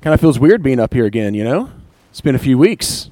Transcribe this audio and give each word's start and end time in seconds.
Kind 0.00 0.14
of 0.14 0.20
feels 0.20 0.38
weird 0.38 0.62
being 0.62 0.78
up 0.78 0.94
here 0.94 1.06
again, 1.06 1.34
you 1.34 1.42
know? 1.42 1.72
It's 2.10 2.20
been 2.20 2.36
a 2.36 2.38
few 2.38 2.56
weeks. 2.56 3.10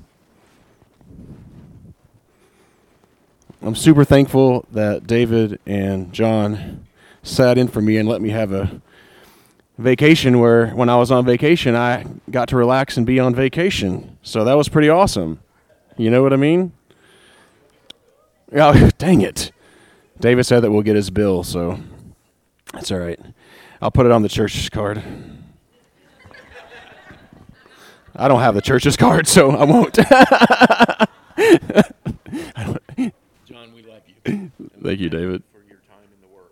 I'm 3.60 3.74
super 3.74 4.04
thankful 4.04 4.64
that 4.70 5.04
David 5.04 5.58
and 5.66 6.12
John 6.12 6.86
sat 7.24 7.58
in 7.58 7.66
for 7.66 7.80
me 7.80 7.96
and 7.96 8.08
let 8.08 8.22
me 8.22 8.28
have 8.28 8.52
a 8.52 8.80
vacation 9.78 10.38
where 10.38 10.68
when 10.68 10.88
I 10.88 10.96
was 10.96 11.10
on 11.10 11.24
vacation, 11.26 11.74
I 11.74 12.06
got 12.30 12.48
to 12.50 12.56
relax 12.56 12.96
and 12.96 13.04
be 13.04 13.18
on 13.18 13.34
vacation. 13.34 14.16
So 14.22 14.44
that 14.44 14.54
was 14.54 14.68
pretty 14.68 14.88
awesome. 14.88 15.40
You 15.96 16.10
know 16.10 16.22
what 16.22 16.32
I 16.32 16.36
mean? 16.36 16.72
Oh, 18.54 18.90
dang 18.96 19.22
it. 19.22 19.50
David 20.20 20.44
said 20.44 20.60
that 20.60 20.70
we'll 20.70 20.82
get 20.82 20.94
his 20.94 21.10
bill, 21.10 21.42
so 21.42 21.80
that's 22.72 22.92
all 22.92 23.00
right. 23.00 23.18
I'll 23.82 23.90
put 23.90 24.06
it 24.06 24.12
on 24.12 24.22
the 24.22 24.28
church 24.28 24.70
card. 24.70 25.02
I 28.18 28.28
don't 28.28 28.40
have 28.40 28.54
the 28.54 28.62
church's 28.62 28.96
card, 29.04 29.26
so 29.26 29.50
I 29.50 29.64
won't. 29.64 29.94
John, 33.46 33.72
we 33.74 33.82
love 33.82 34.02
you. 34.06 34.50
Thank 34.82 35.00
you, 35.00 35.08
David. 35.10 35.42
For 35.52 35.62
your 35.68 35.80
time 35.88 36.08
in 36.14 36.20
the 36.20 36.28
Word. 36.34 36.50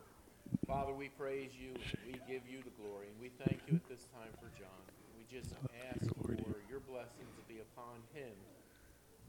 Father, 0.66 0.92
we 0.92 1.08
praise 1.08 1.50
you. 1.58 1.70
We 2.06 2.12
give 2.28 2.42
you 2.48 2.58
the 2.62 2.70
glory. 2.82 3.06
And 3.08 3.20
we 3.20 3.30
thank 3.44 3.60
you 3.66 3.76
at 3.76 3.88
this 3.88 4.04
time 4.12 4.28
for 4.40 4.48
John. 4.58 4.68
We 5.16 5.24
just 5.30 5.54
oh, 5.64 5.68
ask 5.90 6.06
for 6.22 6.32
your 6.68 6.80
blessing 6.88 7.26
to 7.36 7.42
be 7.52 7.60
upon 7.60 7.96
him. 8.12 8.32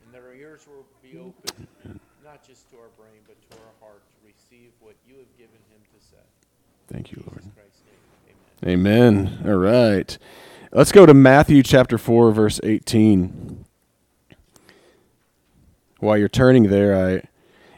And 0.04 0.14
that 0.14 0.22
our 0.22 0.34
ears 0.34 0.68
will 0.68 0.86
be 1.02 1.18
open, 1.18 1.68
not 2.24 2.46
just 2.46 2.70
to 2.72 2.78
our 2.78 2.90
brain, 2.98 3.22
but 3.28 3.38
to 3.50 3.58
our 3.64 3.74
heart 3.80 4.04
to 4.04 4.28
receive 4.28 4.72
what 4.80 4.96
you 5.08 5.16
have 5.16 5.32
given 5.38 5.60
him 5.72 5.82
to 5.94 6.00
say. 6.06 6.26
Thank 6.92 7.12
you, 7.12 7.24
Lord. 7.26 7.40
Jesus 7.42 7.54
Christ's 7.56 7.82
name, 8.68 8.80
amen. 8.86 9.40
Amen. 9.42 9.52
All 9.52 9.58
right. 9.58 10.18
Let's 10.76 10.92
go 10.92 11.06
to 11.06 11.14
Matthew 11.14 11.64
chapter 11.64 11.98
4 11.98 12.34
verse 12.34 12.60
18. 12.62 13.64
While 16.00 16.18
you're 16.18 16.28
turning 16.28 16.64
there, 16.64 16.94
I 16.94 17.22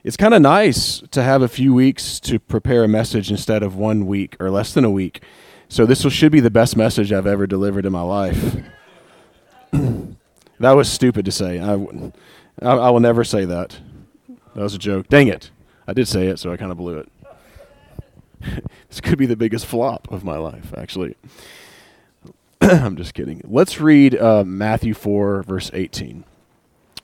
it's 0.04 0.18
kind 0.18 0.34
of 0.34 0.42
nice 0.42 1.04
to 1.12 1.22
have 1.22 1.44
a 1.44 1.48
few 1.48 1.76
weeks 1.76 2.20
to 2.22 2.40
prepare 2.40 2.84
a 2.84 2.88
message 2.88 3.30
instead 3.30 3.62
of 3.62 3.76
one 3.76 4.08
week 4.08 4.36
or 4.40 4.50
less 4.50 4.74
than 4.74 4.84
a 4.84 4.90
week. 4.90 5.22
So 5.70 5.86
this 5.86 6.04
will, 6.04 6.10
should 6.10 6.32
be 6.32 6.40
the 6.40 6.50
best 6.50 6.76
message 6.76 7.14
I've 7.14 7.28
ever 7.28 7.46
delivered 7.46 7.86
in 7.86 7.92
my 7.92 8.02
life. 8.02 8.58
that 9.72 10.72
was 10.72 10.92
stupid 10.92 11.24
to 11.26 11.32
say. 11.32 11.60
I, 11.60 11.74
I, 12.64 12.78
I 12.78 12.90
will 12.90 13.00
never 13.00 13.24
say 13.24 13.46
that. 13.46 13.78
That 14.56 14.64
was 14.64 14.74
a 14.74 14.80
joke. 14.80 15.08
Dang 15.08 15.28
it. 15.28 15.52
I 15.86 15.94
did 15.94 16.08
say 16.08 16.30
it, 16.30 16.40
so 16.40 16.52
I 16.52 16.58
kind 16.58 16.72
of 16.72 16.80
blew 16.80 16.98
it. 16.98 17.12
this 18.90 19.02
could 19.02 19.20
be 19.20 19.28
the 19.28 19.36
biggest 19.36 19.68
flop 19.68 20.12
of 20.12 20.24
my 20.24 20.38
life, 20.38 20.74
actually. 20.76 21.16
I'm 22.72 22.98
just 22.98 23.14
kidding. 23.14 23.42
Let's 23.46 23.80
read 23.80 24.20
uh, 24.20 24.44
Matthew 24.44 24.94
4, 24.94 25.44
verse 25.44 25.72
18, 25.74 26.26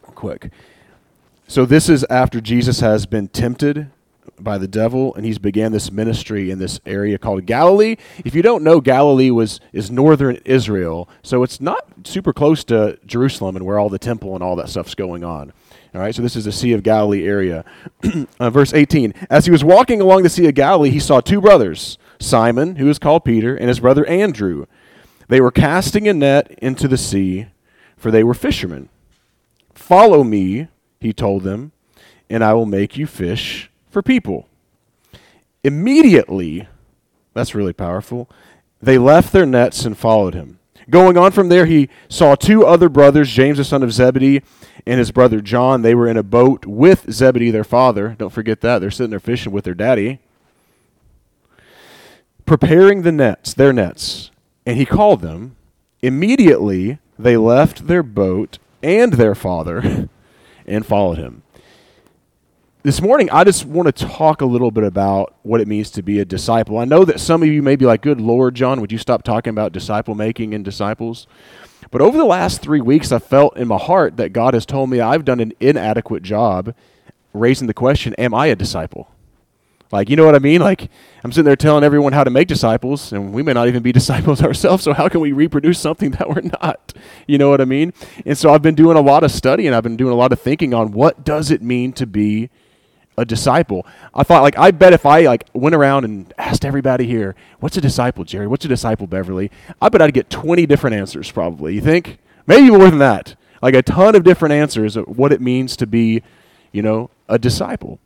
quick. 0.01 0.51
So, 1.47 1.65
this 1.65 1.87
is 1.87 2.03
after 2.09 2.41
Jesus 2.41 2.81
has 2.81 3.05
been 3.05 3.29
tempted 3.29 3.89
by 4.37 4.57
the 4.57 4.67
devil 4.67 5.15
and 5.15 5.25
he's 5.25 5.37
began 5.37 5.71
this 5.71 5.89
ministry 5.89 6.51
in 6.51 6.59
this 6.59 6.81
area 6.85 7.17
called 7.17 7.45
Galilee. 7.45 7.95
If 8.25 8.35
you 8.35 8.41
don't 8.41 8.61
know, 8.61 8.81
Galilee 8.81 9.29
was 9.29 9.61
is 9.71 9.89
northern 9.89 10.35
Israel, 10.43 11.07
so 11.21 11.43
it's 11.43 11.61
not 11.61 11.85
super 12.03 12.33
close 12.33 12.65
to 12.65 12.99
Jerusalem 13.05 13.55
and 13.55 13.65
where 13.65 13.79
all 13.79 13.89
the 13.89 13.99
temple 13.99 14.33
and 14.33 14.43
all 14.43 14.57
that 14.57 14.67
stuff's 14.67 14.95
going 14.95 15.23
on. 15.23 15.53
All 15.95 16.01
right, 16.01 16.13
so 16.13 16.21
this 16.21 16.35
is 16.35 16.43
the 16.43 16.51
Sea 16.51 16.73
of 16.73 16.83
Galilee 16.83 17.25
area. 17.25 17.63
uh, 18.39 18.49
verse 18.49 18.73
18 18.73 19.13
As 19.29 19.45
he 19.45 19.51
was 19.51 19.63
walking 19.63 20.01
along 20.01 20.23
the 20.23 20.29
Sea 20.29 20.47
of 20.49 20.55
Galilee, 20.55 20.89
he 20.89 20.99
saw 20.99 21.21
two 21.21 21.39
brothers, 21.39 21.97
Simon, 22.19 22.75
who 22.75 22.89
is 22.89 22.99
called 22.99 23.23
Peter, 23.23 23.55
and 23.55 23.69
his 23.69 23.79
brother 23.79 24.05
Andrew. 24.07 24.65
They 25.27 25.41
were 25.41 25.51
casting 25.51 26.07
a 26.07 26.13
net 26.13 26.51
into 26.59 26.87
the 26.87 26.97
sea, 26.97 27.47
for 27.97 28.11
they 28.11 28.23
were 28.23 28.33
fishermen. 28.33 28.89
Follow 29.73 30.23
me, 30.23 30.67
he 30.99 31.13
told 31.13 31.43
them, 31.43 31.71
and 32.29 32.43
I 32.43 32.53
will 32.53 32.65
make 32.65 32.97
you 32.97 33.07
fish 33.07 33.69
for 33.89 34.01
people. 34.01 34.47
Immediately, 35.63 36.67
that's 37.33 37.55
really 37.55 37.73
powerful, 37.73 38.29
they 38.81 38.97
left 38.97 39.31
their 39.31 39.45
nets 39.45 39.85
and 39.85 39.97
followed 39.97 40.33
him. 40.33 40.59
Going 40.89 41.17
on 41.17 41.31
from 41.31 41.49
there, 41.49 41.65
he 41.65 41.89
saw 42.09 42.35
two 42.35 42.65
other 42.65 42.89
brothers, 42.89 43.29
James 43.29 43.57
the 43.57 43.63
son 43.63 43.83
of 43.83 43.93
Zebedee 43.93 44.41
and 44.85 44.99
his 44.99 45.11
brother 45.11 45.39
John. 45.39 45.81
They 45.81 45.95
were 45.95 46.07
in 46.07 46.17
a 46.17 46.23
boat 46.23 46.65
with 46.65 47.09
Zebedee, 47.11 47.51
their 47.51 47.63
father. 47.63 48.15
Don't 48.17 48.33
forget 48.33 48.59
that. 48.61 48.79
They're 48.79 48.91
sitting 48.91 49.09
there 49.09 49.21
fishing 49.21 49.53
with 49.53 49.63
their 49.63 49.73
daddy, 49.73 50.19
preparing 52.45 53.03
the 53.03 53.13
nets, 53.13 53.53
their 53.53 53.71
nets. 53.71 54.31
And 54.65 54.77
he 54.77 54.85
called 54.85 55.21
them. 55.21 55.55
Immediately, 56.01 56.99
they 57.17 57.37
left 57.37 57.87
their 57.87 58.03
boat 58.03 58.59
and 58.81 59.13
their 59.13 59.35
father 59.35 60.09
and 60.67 60.85
followed 60.85 61.17
him. 61.17 61.43
This 62.83 63.01
morning, 63.01 63.29
I 63.29 63.45
just 63.45 63.63
want 63.63 63.95
to 63.95 64.05
talk 64.05 64.41
a 64.41 64.45
little 64.45 64.69
bit 64.69 64.83
about 64.83 65.35
what 65.43 65.61
it 65.61 65.69
means 65.69 65.89
to 65.91 66.01
be 66.01 66.19
a 66.19 66.25
disciple. 66.25 66.77
I 66.77 66.83
know 66.83 67.05
that 67.05 67.21
some 67.21 67.41
of 67.41 67.47
you 67.47 67.61
may 67.61 67.77
be 67.77 67.85
like, 67.85 68.01
Good 68.01 68.19
Lord, 68.19 68.55
John, 68.55 68.81
would 68.81 68.91
you 68.91 68.97
stop 68.97 69.23
talking 69.23 69.51
about 69.51 69.71
disciple 69.71 70.15
making 70.15 70.53
and 70.53 70.65
disciples? 70.65 71.25
But 71.91 72.01
over 72.01 72.17
the 72.17 72.25
last 72.25 72.61
three 72.61 72.81
weeks, 72.81 73.13
I 73.13 73.19
felt 73.19 73.55
in 73.55 73.69
my 73.69 73.77
heart 73.77 74.17
that 74.17 74.33
God 74.33 74.53
has 74.53 74.65
told 74.65 74.89
me 74.89 74.99
I've 74.99 75.23
done 75.23 75.39
an 75.39 75.53
inadequate 75.61 76.23
job 76.23 76.75
raising 77.33 77.67
the 77.67 77.73
question 77.73 78.13
Am 78.15 78.33
I 78.33 78.47
a 78.47 78.55
disciple? 78.55 79.09
Like, 79.93 80.09
you 80.09 80.15
know 80.15 80.25
what 80.25 80.33
I 80.33 80.39
mean? 80.39 80.59
Like, 80.59 80.89
I'm 81.23 81.31
sitting 81.31 81.45
there 81.45 81.55
telling 81.55 81.83
everyone 81.83 82.13
how 82.13 82.23
to 82.23 82.31
make 82.31 82.47
disciples, 82.47 83.13
and 83.13 83.31
we 83.31 83.43
may 83.43 83.53
not 83.53 83.67
even 83.67 83.83
be 83.83 83.91
disciples 84.01 84.41
ourselves, 84.41 84.83
so 84.83 84.91
how 84.91 85.07
can 85.07 85.21
we 85.21 85.33
reproduce 85.33 85.79
something 85.79 86.11
that 86.11 86.27
we're 86.27 86.41
not? 86.41 86.93
You 87.27 87.37
know 87.37 87.49
what 87.49 87.61
I 87.61 87.65
mean? 87.65 87.93
And 88.25 88.35
so 88.35 88.51
I've 88.51 88.63
been 88.63 88.73
doing 88.73 88.97
a 88.97 89.01
lot 89.01 89.23
of 89.23 89.29
study 89.29 89.67
and 89.67 89.75
I've 89.75 89.83
been 89.83 89.95
doing 89.95 90.11
a 90.11 90.15
lot 90.15 90.33
of 90.33 90.41
thinking 90.41 90.73
on 90.73 90.93
what 90.93 91.23
does 91.23 91.51
it 91.51 91.61
mean 91.61 91.93
to 91.93 92.07
be 92.07 92.49
a 93.19 93.23
disciple. 93.23 93.85
I 94.15 94.23
thought 94.23 94.41
like 94.41 94.57
I 94.57 94.71
bet 94.71 94.93
if 94.93 95.05
I 95.05 95.27
like 95.27 95.47
went 95.53 95.75
around 95.75 96.05
and 96.05 96.33
asked 96.39 96.65
everybody 96.65 97.05
here, 97.05 97.35
what's 97.59 97.77
a 97.77 97.81
disciple, 97.81 98.23
Jerry? 98.23 98.47
What's 98.47 98.65
a 98.65 98.67
disciple, 98.67 99.05
Beverly? 99.05 99.51
I 99.79 99.89
bet 99.89 100.01
I'd 100.01 100.15
get 100.15 100.31
20 100.31 100.65
different 100.65 100.95
answers 100.95 101.31
probably. 101.31 101.75
You 101.75 101.81
think? 101.81 102.17
Maybe 102.47 102.71
more 102.71 102.89
than 102.89 102.97
that. 102.97 103.35
Like 103.61 103.75
a 103.75 103.83
ton 103.83 104.15
of 104.15 104.23
different 104.23 104.53
answers 104.53 104.95
of 104.95 105.05
what 105.05 105.31
it 105.31 105.39
means 105.39 105.77
to 105.77 105.85
be, 105.85 106.23
you 106.71 106.81
know, 106.81 107.11
a 107.29 107.37
disciple. 107.37 107.99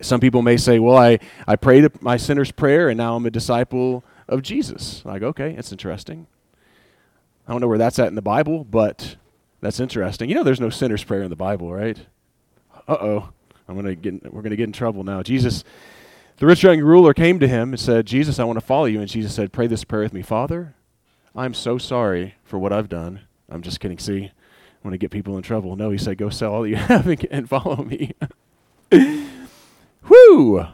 Some 0.00 0.20
people 0.20 0.42
may 0.42 0.56
say, 0.56 0.78
well, 0.78 0.96
I, 0.96 1.18
I 1.46 1.56
prayed 1.56 2.02
my 2.02 2.16
sinner's 2.16 2.50
prayer 2.50 2.88
and 2.88 2.96
now 2.96 3.16
I'm 3.16 3.26
a 3.26 3.30
disciple 3.30 4.04
of 4.28 4.42
Jesus. 4.42 5.04
Like, 5.04 5.22
okay, 5.22 5.54
that's 5.54 5.72
interesting. 5.72 6.26
I 7.46 7.52
don't 7.52 7.60
know 7.60 7.68
where 7.68 7.78
that's 7.78 7.98
at 7.98 8.08
in 8.08 8.14
the 8.14 8.22
Bible, 8.22 8.64
but 8.64 9.16
that's 9.60 9.80
interesting. 9.80 10.28
You 10.28 10.34
know, 10.34 10.42
there's 10.42 10.60
no 10.60 10.70
sinner's 10.70 11.04
prayer 11.04 11.22
in 11.22 11.30
the 11.30 11.36
Bible, 11.36 11.72
right? 11.72 11.98
Uh 12.88 12.96
oh. 13.00 13.28
We're 13.66 13.74
gonna 13.74 13.94
get 13.94 14.60
in 14.60 14.72
trouble 14.72 15.04
now. 15.04 15.22
Jesus, 15.22 15.64
the 16.36 16.46
rich 16.46 16.62
young 16.62 16.80
ruler 16.80 17.14
came 17.14 17.40
to 17.40 17.48
him 17.48 17.70
and 17.70 17.80
said, 17.80 18.06
"Jesus, 18.06 18.38
I 18.38 18.44
want 18.44 18.58
to 18.58 18.64
follow 18.64 18.84
you." 18.84 19.00
And 19.00 19.08
Jesus 19.08 19.34
said, 19.34 19.52
"Pray 19.52 19.66
this 19.66 19.84
prayer 19.84 20.02
with 20.02 20.12
me, 20.12 20.20
Father. 20.20 20.74
I'm 21.34 21.54
so 21.54 21.78
sorry 21.78 22.34
for 22.44 22.58
what 22.58 22.72
I've 22.72 22.88
done." 22.88 23.20
I'm 23.48 23.62
just 23.62 23.80
kidding. 23.80 23.98
See, 23.98 24.24
I 24.26 24.30
want 24.82 24.92
to 24.92 24.98
get 24.98 25.10
people 25.10 25.36
in 25.38 25.42
trouble. 25.42 25.76
No, 25.76 25.90
he 25.90 25.98
said, 25.98 26.18
"Go 26.18 26.28
sell 26.28 26.52
all 26.52 26.62
that 26.62 26.68
you 26.68 26.76
have 26.76 27.06
and 27.30 27.48
follow 27.48 27.76
me." 27.84 28.12
Whoo! 30.08 30.66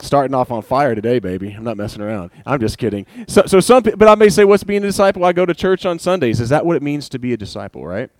Starting 0.00 0.34
off 0.34 0.50
on 0.52 0.62
fire 0.62 0.94
today, 0.94 1.18
baby. 1.18 1.50
I'm 1.50 1.64
not 1.64 1.76
messing 1.76 2.02
around. 2.02 2.30
I'm 2.46 2.60
just 2.60 2.78
kidding. 2.78 3.04
So, 3.26 3.42
so 3.46 3.58
some, 3.58 3.82
but 3.82 4.08
I 4.08 4.14
may 4.14 4.28
say, 4.28 4.44
"What's 4.44 4.62
being 4.62 4.84
a 4.84 4.86
disciple?" 4.86 5.24
I 5.24 5.32
go 5.32 5.44
to 5.44 5.54
church 5.54 5.84
on 5.84 5.98
Sundays. 5.98 6.40
Is 6.40 6.50
that 6.50 6.64
what 6.64 6.76
it 6.76 6.82
means 6.82 7.08
to 7.10 7.18
be 7.18 7.32
a 7.32 7.36
disciple? 7.36 7.84
Right? 7.84 8.10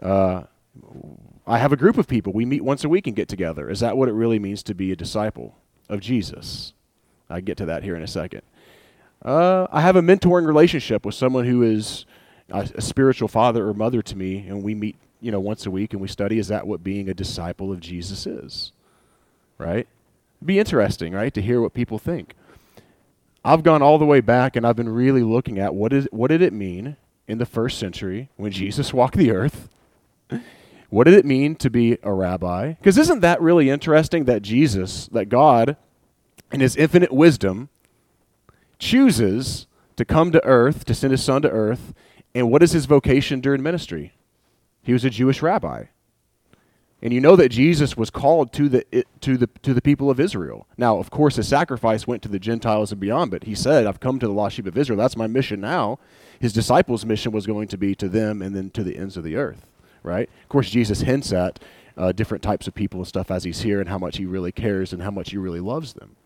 Uh, 0.00 0.42
I 1.46 1.58
have 1.58 1.72
a 1.72 1.76
group 1.76 1.96
of 1.96 2.06
people. 2.06 2.32
We 2.32 2.44
meet 2.44 2.62
once 2.62 2.84
a 2.84 2.88
week 2.88 3.06
and 3.06 3.16
get 3.16 3.28
together. 3.28 3.70
Is 3.70 3.80
that 3.80 3.96
what 3.96 4.08
it 4.08 4.12
really 4.12 4.38
means 4.38 4.62
to 4.64 4.74
be 4.74 4.92
a 4.92 4.96
disciple 4.96 5.56
of 5.88 6.00
Jesus? 6.00 6.74
I 7.30 7.40
get 7.40 7.56
to 7.58 7.66
that 7.66 7.82
here 7.82 7.96
in 7.96 8.02
a 8.02 8.08
second. 8.08 8.42
Uh, 9.24 9.66
I 9.72 9.80
have 9.80 9.96
a 9.96 10.02
mentoring 10.02 10.46
relationship 10.46 11.06
with 11.06 11.14
someone 11.14 11.46
who 11.46 11.62
is 11.62 12.04
a, 12.50 12.68
a 12.74 12.80
spiritual 12.82 13.28
father 13.28 13.66
or 13.66 13.74
mother 13.74 14.02
to 14.02 14.16
me, 14.16 14.46
and 14.46 14.62
we 14.62 14.74
meet, 14.74 14.96
you 15.20 15.30
know, 15.32 15.40
once 15.40 15.66
a 15.66 15.70
week 15.70 15.92
and 15.92 16.02
we 16.02 16.08
study. 16.08 16.38
Is 16.38 16.48
that 16.48 16.66
what 16.66 16.84
being 16.84 17.08
a 17.08 17.14
disciple 17.14 17.72
of 17.72 17.80
Jesus 17.80 18.26
is? 18.26 18.72
Right? 19.58 19.88
It'd 20.38 20.46
be 20.46 20.58
interesting, 20.58 21.12
right, 21.12 21.32
to 21.34 21.42
hear 21.42 21.60
what 21.60 21.74
people 21.74 21.98
think. 21.98 22.34
I've 23.44 23.62
gone 23.62 23.80
all 23.80 23.98
the 23.98 24.04
way 24.04 24.20
back, 24.20 24.56
and 24.56 24.66
I've 24.66 24.76
been 24.76 24.88
really 24.88 25.22
looking 25.22 25.58
at 25.58 25.74
what 25.74 25.92
is 25.92 26.08
what 26.10 26.28
did 26.28 26.42
it 26.42 26.52
mean 26.52 26.96
in 27.28 27.38
the 27.38 27.46
first 27.46 27.78
century 27.78 28.28
when 28.36 28.52
Jesus 28.52 28.92
walked 28.92 29.16
the 29.16 29.30
earth. 29.30 29.68
What 30.88 31.04
did 31.04 31.14
it 31.14 31.24
mean 31.24 31.56
to 31.56 31.70
be 31.70 31.98
a 32.02 32.12
rabbi? 32.12 32.72
Because 32.74 32.98
isn't 32.98 33.20
that 33.20 33.40
really 33.40 33.70
interesting 33.70 34.24
that 34.24 34.42
Jesus, 34.42 35.08
that 35.08 35.28
God, 35.28 35.76
in 36.52 36.60
his 36.60 36.76
infinite 36.76 37.12
wisdom, 37.12 37.68
chooses 38.78 39.66
to 39.96 40.04
come 40.04 40.30
to 40.32 40.44
earth, 40.44 40.84
to 40.84 40.94
send 40.94 41.10
his 41.10 41.24
son 41.24 41.42
to 41.42 41.50
earth, 41.50 41.94
and 42.34 42.50
what 42.50 42.62
is 42.62 42.72
his 42.72 42.86
vocation 42.86 43.40
during 43.40 43.62
ministry? 43.62 44.12
He 44.82 44.92
was 44.92 45.04
a 45.04 45.10
Jewish 45.10 45.42
rabbi. 45.42 45.84
And 47.02 47.12
you 47.12 47.20
know 47.20 47.36
that 47.36 47.50
Jesus 47.50 47.96
was 47.96 48.08
called 48.08 48.52
to 48.54 48.68
the 48.68 49.04
to 49.20 49.36
the 49.36 49.48
to 49.62 49.74
the 49.74 49.82
people 49.82 50.10
of 50.10 50.18
Israel. 50.18 50.66
Now, 50.78 50.98
of 50.98 51.10
course, 51.10 51.36
his 51.36 51.46
sacrifice 51.46 52.06
went 52.06 52.22
to 52.22 52.28
the 52.28 52.38
Gentiles 52.38 52.90
and 52.90 53.00
beyond, 53.00 53.30
but 53.30 53.44
he 53.44 53.54
said, 53.54 53.86
"I've 53.86 54.00
come 54.00 54.18
to 54.18 54.26
the 54.26 54.32
lost 54.32 54.56
sheep 54.56 54.66
of 54.66 54.78
Israel. 54.78 54.98
That's 54.98 55.16
my 55.16 55.26
mission 55.26 55.60
now." 55.60 55.98
His 56.40 56.52
disciples' 56.52 57.04
mission 57.04 57.32
was 57.32 57.46
going 57.46 57.68
to 57.68 57.78
be 57.78 57.94
to 57.94 58.08
them 58.08 58.42
and 58.42 58.54
then 58.54 58.70
to 58.70 58.82
the 58.82 58.96
ends 58.96 59.16
of 59.16 59.24
the 59.24 59.36
earth, 59.36 59.66
right? 60.02 60.28
Of 60.42 60.48
course, 60.48 60.70
Jesus 60.70 61.00
hints 61.00 61.32
at 61.32 61.58
uh, 61.96 62.12
different 62.12 62.42
types 62.42 62.66
of 62.66 62.74
people 62.74 63.00
and 63.00 63.06
stuff 63.06 63.30
as 63.30 63.44
he's 63.44 63.62
here 63.62 63.80
and 63.80 63.88
how 63.88 63.98
much 63.98 64.16
he 64.18 64.26
really 64.26 64.52
cares 64.52 64.92
and 64.92 65.02
how 65.02 65.10
much 65.10 65.30
he 65.30 65.36
really 65.36 65.60
loves 65.60 65.94
them. 65.94 66.16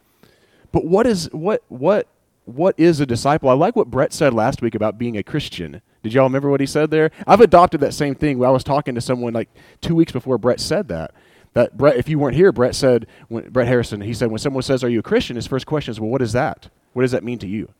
But 0.72 0.84
what 0.84 1.06
is 1.06 1.28
what 1.32 1.62
what 1.69 2.06
what 2.55 2.79
is 2.79 3.00
a 3.00 3.06
disciple? 3.06 3.49
I 3.49 3.55
like 3.55 3.76
what 3.76 3.91
Brett 3.91 4.12
said 4.12 4.35
last 4.35 4.62
week 4.62 4.75
about 4.75 4.99
being 4.99 5.17
a 5.17 5.23
Christian. 5.23 5.82
Did 6.02 6.14
y'all 6.14 6.25
remember 6.25 6.50
what 6.50 6.61
he 6.61 6.67
said 6.67 6.91
there? 6.91 7.11
I've 7.26 7.41
adopted 7.41 7.81
that 7.81 7.94
same 7.94 8.14
thing. 8.14 8.43
I 8.44 8.50
was 8.50 8.64
talking 8.64 8.94
to 8.94 9.00
someone 9.00 9.32
like 9.32 9.49
two 9.81 9.94
weeks 9.94 10.12
before 10.12 10.38
Brett 10.38 10.61
said 10.61 10.88
that. 10.88 11.12
That 11.52 11.76
Brett, 11.76 11.97
if 11.97 12.08
you 12.08 12.19
weren't 12.19 12.37
here, 12.37 12.52
Brett 12.52 12.75
said 12.75 13.06
when 13.29 13.50
Brett 13.50 13.67
Harrison, 13.67 14.00
he 14.00 14.14
said 14.14 14.31
when 14.31 14.38
someone 14.38 14.62
says, 14.62 14.85
"Are 14.85 14.88
you 14.88 15.00
a 15.00 15.02
Christian?" 15.02 15.35
His 15.37 15.49
first 15.49 15.67
question 15.67 15.91
is, 15.91 16.00
"Well, 16.00 16.11
what 16.11 16.23
is 16.23 16.32
that? 16.32 16.69
What 16.93 17.02
does 17.02 17.11
that 17.11 17.25
mean 17.25 17.38
to 17.41 17.49
you? 17.49 17.73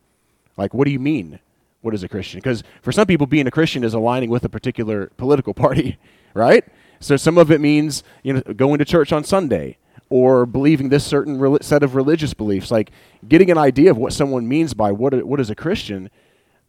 Like, 0.57 0.75
what 0.75 0.87
do 0.87 0.91
you 0.91 0.99
mean? 0.99 1.39
What 1.81 1.95
is 1.95 2.03
a 2.03 2.09
Christian?" 2.09 2.39
Because 2.39 2.65
for 2.83 2.91
some 2.91 3.07
people, 3.07 3.29
being 3.29 3.47
a 3.47 3.51
Christian 3.53 3.85
is 3.85 3.95
aligning 3.95 4.29
with 4.29 4.45
a 4.45 4.49
particular 4.49 5.13
political 5.17 5.55
party, 5.65 5.99
right? 6.35 6.65
So 6.99 7.17
some 7.17 7.39
of 7.39 7.51
it 7.53 7.61
means 7.61 8.03
you 8.25 8.33
know 8.33 8.41
going 8.41 8.79
to 8.81 8.85
church 8.85 9.13
on 9.13 9.23
Sunday 9.23 9.79
or 10.11 10.45
believing 10.45 10.89
this 10.89 11.07
certain 11.07 11.63
set 11.63 11.83
of 11.83 11.95
religious 11.95 12.35
beliefs. 12.35 12.71
Like 12.71 12.91
getting 13.27 13.51
an 13.51 13.57
idea 13.57 13.91
of 13.91 13.97
what 13.97 14.13
someone 14.13 14.47
means 14.47 14.75
by 14.75 14.93
what, 14.93 15.15
a, 15.15 15.25
what 15.25 15.41
is 15.41 15.49
a 15.49 15.55
Christian 15.55 16.11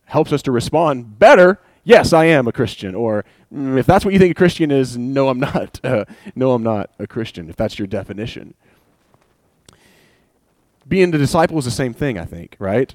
helps 0.06 0.32
us 0.32 0.42
to 0.44 0.52
respond 0.52 1.20
better. 1.20 1.60
Yes, 1.84 2.14
I 2.14 2.26
am 2.26 2.48
a 2.48 2.52
Christian. 2.52 2.94
Or 2.94 3.26
mm, 3.54 3.78
if 3.78 3.88
that's 3.88 4.06
what 4.06 4.14
you 4.14 4.20
think 4.20 4.32
a 4.32 4.36
Christian 4.36 4.70
is, 4.70 4.96
no, 4.96 5.28
I'm 5.30 5.40
not. 5.40 5.84
Uh, 5.84 6.06
no, 6.36 6.54
I'm 6.54 6.64
not 6.64 6.92
a 7.00 7.08
Christian, 7.08 7.50
if 7.50 7.56
that's 7.56 7.80
your 7.80 7.88
definition. 7.88 8.54
Being 10.88 11.14
a 11.14 11.18
disciple 11.18 11.58
is 11.58 11.66
the 11.66 11.72
same 11.72 11.94
thing, 11.94 12.20
I 12.20 12.26
think, 12.26 12.56
right? 12.60 12.94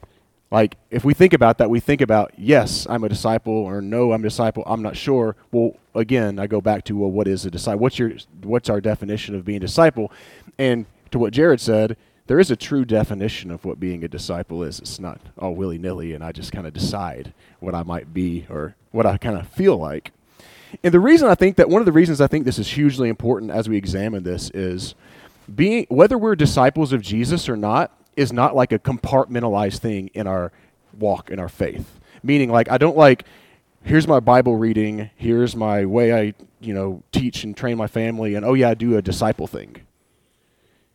Like, 0.51 0.77
if 0.91 1.05
we 1.05 1.13
think 1.13 1.33
about 1.33 1.59
that, 1.59 1.69
we 1.69 1.81
think 1.81 2.01
about, 2.01 2.33
yes, 2.39 2.87
I'm 2.89 3.03
a 3.03 3.09
disciple, 3.09 3.53
or 3.53 3.81
no, 3.81 4.13
I'm 4.13 4.21
a 4.21 4.29
disciple, 4.29 4.63
I'm 4.67 4.81
not 4.81 4.97
sure. 4.97 5.35
Well, 5.51 5.77
again, 5.95 6.39
I 6.39 6.47
go 6.47 6.61
back 6.61 6.85
to, 6.85 6.97
well, 6.97 7.11
what 7.11 7.27
is 7.27 7.45
a 7.45 7.51
disciple? 7.51 7.81
What's, 7.81 7.99
your, 7.99 8.13
what's 8.43 8.71
our 8.71 8.81
definition 8.81 9.35
of 9.35 9.45
being 9.45 9.57
a 9.57 9.61
disciple? 9.61 10.13
And 10.57 10.87
to 11.11 11.19
what 11.19 11.33
Jared 11.33 11.61
said, 11.61 11.97
there 12.29 12.39
is 12.39 12.51
a 12.51 12.57
true 12.57 12.85
definition 12.85 13.51
of 13.51 13.65
what 13.65 13.81
being 13.81 14.05
a 14.05 14.09
disciple 14.09 14.63
is. 14.63 14.79
It's 14.79 15.01
not 15.01 15.21
all 15.39 15.55
willy 15.55 15.79
nilly, 15.79 16.13
and 16.13 16.25
I 16.25 16.33
just 16.33 16.53
kind 16.53 16.67
of 16.67 16.73
decide 16.73 17.33
what 17.61 17.75
I 17.75 17.83
might 17.83 18.13
be 18.13 18.47
or 18.49 18.77
what 18.91 19.07
I 19.07 19.17
kind 19.17 19.39
of 19.39 19.49
feel 19.49 19.77
like. 19.77 20.13
And 20.83 20.93
the 20.93 21.01
reason 21.01 21.29
I 21.29 21.35
think 21.35 21.57
that 21.57 21.69
one 21.69 21.81
of 21.81 21.87
the 21.87 21.93
reasons 21.93 22.21
I 22.21 22.27
think 22.27 22.45
this 22.45 22.59
is 22.59 22.69
hugely 22.69 23.09
important 23.09 23.51
as 23.51 23.69
we 23.69 23.77
examine 23.77 24.25
this 24.25 24.51
is 24.51 24.95
being 25.53 25.87
whether 25.89 26.19
we're 26.19 26.35
disciples 26.35 26.93
of 26.93 27.03
Jesus 27.03 27.49
or 27.49 27.57
not 27.57 27.96
is 28.17 28.33
not 28.33 28.57
like 28.57 28.73
a 28.73 28.79
compartmentalized 28.79 29.79
thing 29.79 30.09
in 30.15 30.27
our 30.27 30.53
walk 30.99 31.31
in 31.31 31.39
our 31.39 31.49
faith. 31.49 32.01
Meaning 32.23 32.51
like 32.51 32.71
I 32.71 32.79
don't 32.79 32.97
like 32.97 33.25
here's 33.83 34.09
my 34.09 34.21
Bible 34.21 34.57
reading, 34.57 35.11
here's 35.15 35.55
my 35.55 35.85
way 35.85 36.13
I, 36.13 36.35
you 36.61 36.75
know, 36.75 37.03
teach 37.13 37.45
and 37.45 37.57
train 37.57 37.77
my 37.77 37.87
family 37.87 38.35
and 38.35 38.45
oh 38.45 38.55
yeah, 38.55 38.71
I 38.71 38.75
do 38.75 38.97
a 38.97 39.03
disciple 39.03 39.47
thing. 39.47 39.77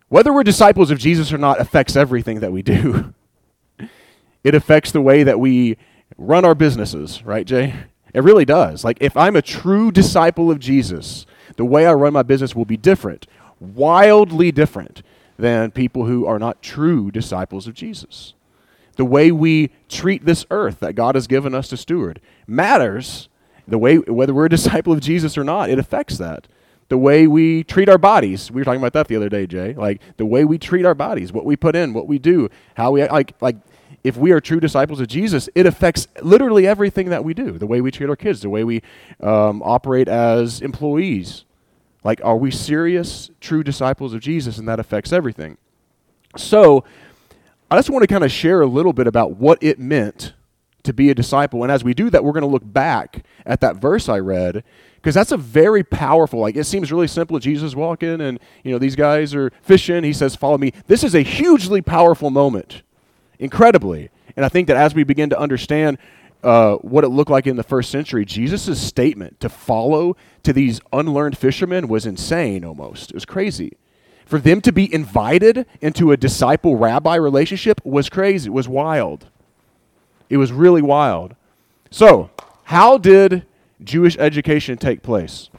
Whether 0.09 0.33
we're 0.33 0.43
disciples 0.43 0.91
of 0.91 0.99
Jesus 0.99 1.31
or 1.31 1.37
not 1.37 1.61
affects 1.61 1.95
everything 1.95 2.41
that 2.41 2.51
we 2.51 2.61
do. 2.61 3.13
it 4.43 4.53
affects 4.53 4.91
the 4.91 5.01
way 5.01 5.23
that 5.23 5.39
we 5.39 5.77
run 6.17 6.43
our 6.43 6.55
businesses, 6.55 7.23
right, 7.23 7.45
Jay? 7.45 7.75
It 8.13 8.21
really 8.21 8.43
does. 8.43 8.83
Like, 8.83 8.97
if 8.99 9.15
I'm 9.15 9.37
a 9.37 9.41
true 9.41 9.89
disciple 9.89 10.51
of 10.51 10.59
Jesus, 10.59 11.25
the 11.55 11.63
way 11.63 11.85
I 11.85 11.93
run 11.93 12.11
my 12.11 12.23
business 12.23 12.53
will 12.53 12.65
be 12.65 12.75
different, 12.75 13.25
wildly 13.61 14.51
different 14.51 15.01
than 15.41 15.71
people 15.71 16.05
who 16.05 16.25
are 16.25 16.39
not 16.39 16.61
true 16.61 17.11
disciples 17.11 17.67
of 17.67 17.73
Jesus. 17.73 18.33
The 18.95 19.05
way 19.05 19.31
we 19.31 19.71
treat 19.89 20.25
this 20.25 20.45
earth 20.51 20.79
that 20.79 20.93
God 20.93 21.15
has 21.15 21.27
given 21.27 21.55
us 21.55 21.67
to 21.69 21.77
steward 21.77 22.21
matters. 22.47 23.27
The 23.67 23.77
way, 23.77 23.97
whether 23.97 24.33
we're 24.33 24.45
a 24.45 24.49
disciple 24.57 24.93
of 24.93 25.01
Jesus 25.01 25.37
or 25.37 25.43
not, 25.43 25.69
it 25.69 25.79
affects 25.79 26.17
that 26.17 26.47
the 26.89 26.97
way 26.97 27.25
we 27.25 27.63
treat 27.63 27.87
our 27.87 27.97
bodies. 27.97 28.51
We 28.51 28.59
were 28.59 28.65
talking 28.65 28.81
about 28.81 28.91
that 28.93 29.07
the 29.07 29.15
other 29.15 29.29
day, 29.29 29.47
Jay. 29.47 29.73
Like 29.73 30.01
the 30.17 30.25
way 30.25 30.43
we 30.43 30.57
treat 30.57 30.85
our 30.85 30.93
bodies, 30.93 31.31
what 31.31 31.45
we 31.45 31.55
put 31.55 31.73
in, 31.73 31.93
what 31.93 32.05
we 32.05 32.19
do, 32.19 32.49
how 32.75 32.91
we 32.91 33.07
like 33.07 33.33
like 33.41 33.55
if 34.03 34.17
we 34.17 34.31
are 34.31 34.41
true 34.41 34.59
disciples 34.59 34.99
of 34.99 35.07
Jesus, 35.07 35.47
it 35.55 35.65
affects 35.65 36.07
literally 36.21 36.67
everything 36.67 37.09
that 37.09 37.23
we 37.23 37.33
do. 37.33 37.57
The 37.57 37.65
way 37.65 37.79
we 37.79 37.91
treat 37.91 38.09
our 38.09 38.17
kids, 38.17 38.41
the 38.41 38.49
way 38.49 38.65
we 38.65 38.81
um, 39.21 39.61
operate 39.63 40.09
as 40.09 40.61
employees. 40.61 41.45
Like, 42.03 42.19
are 42.23 42.37
we 42.37 42.51
serious, 42.51 43.29
true 43.39 43.63
disciples 43.63 44.13
of 44.13 44.21
Jesus? 44.21 44.57
And 44.57 44.67
that 44.67 44.79
affects 44.79 45.13
everything. 45.13 45.57
So, 46.35 46.83
I 47.69 47.77
just 47.77 47.89
want 47.89 48.03
to 48.03 48.07
kind 48.07 48.23
of 48.23 48.31
share 48.31 48.61
a 48.61 48.65
little 48.67 48.93
bit 48.93 49.07
about 49.07 49.37
what 49.37 49.61
it 49.61 49.79
meant 49.79 50.33
to 50.83 50.93
be 50.93 51.09
a 51.09 51.15
disciple. 51.15 51.63
And 51.63 51.71
as 51.71 51.83
we 51.83 51.93
do 51.93 52.09
that, 52.09 52.23
we're 52.23 52.33
going 52.33 52.41
to 52.41 52.47
look 52.47 52.63
back 52.65 53.23
at 53.45 53.61
that 53.61 53.77
verse 53.77 54.09
I 54.09 54.19
read 54.19 54.63
because 55.01 55.15
that's 55.15 55.31
a 55.31 55.37
very 55.37 55.83
powerful 55.83 56.39
like 56.39 56.55
it 56.55 56.65
seems 56.65 56.91
really 56.91 57.07
simple 57.07 57.39
jesus 57.39 57.75
walking 57.75 58.21
and 58.21 58.39
you 58.63 58.71
know 58.71 58.77
these 58.77 58.95
guys 58.95 59.33
are 59.33 59.51
fishing 59.61 60.03
he 60.03 60.13
says 60.13 60.35
follow 60.35 60.57
me 60.57 60.71
this 60.87 61.03
is 61.03 61.15
a 61.15 61.21
hugely 61.21 61.81
powerful 61.81 62.29
moment 62.29 62.83
incredibly 63.39 64.09
and 64.35 64.45
i 64.45 64.49
think 64.49 64.67
that 64.67 64.77
as 64.77 64.93
we 64.93 65.03
begin 65.03 65.29
to 65.29 65.39
understand 65.39 65.97
uh, 66.43 66.75
what 66.77 67.03
it 67.03 67.09
looked 67.09 67.29
like 67.29 67.47
in 67.47 67.55
the 67.55 67.63
first 67.63 67.89
century 67.89 68.25
jesus' 68.25 68.81
statement 68.81 69.39
to 69.39 69.49
follow 69.49 70.15
to 70.43 70.53
these 70.53 70.81
unlearned 70.91 71.37
fishermen 71.37 71.87
was 71.87 72.05
insane 72.05 72.65
almost 72.65 73.11
it 73.11 73.15
was 73.15 73.25
crazy 73.25 73.73
for 74.25 74.39
them 74.39 74.61
to 74.61 74.71
be 74.71 74.91
invited 74.93 75.65
into 75.81 76.11
a 76.11 76.17
disciple 76.17 76.77
rabbi 76.77 77.15
relationship 77.15 77.79
was 77.85 78.09
crazy 78.09 78.47
it 78.47 78.53
was 78.53 78.67
wild 78.67 79.27
it 80.29 80.37
was 80.37 80.51
really 80.51 80.81
wild 80.81 81.35
so 81.89 82.29
how 82.65 82.97
did 82.97 83.45
Jewish 83.83 84.17
education 84.17 84.77
take 84.77 85.01
place. 85.01 85.49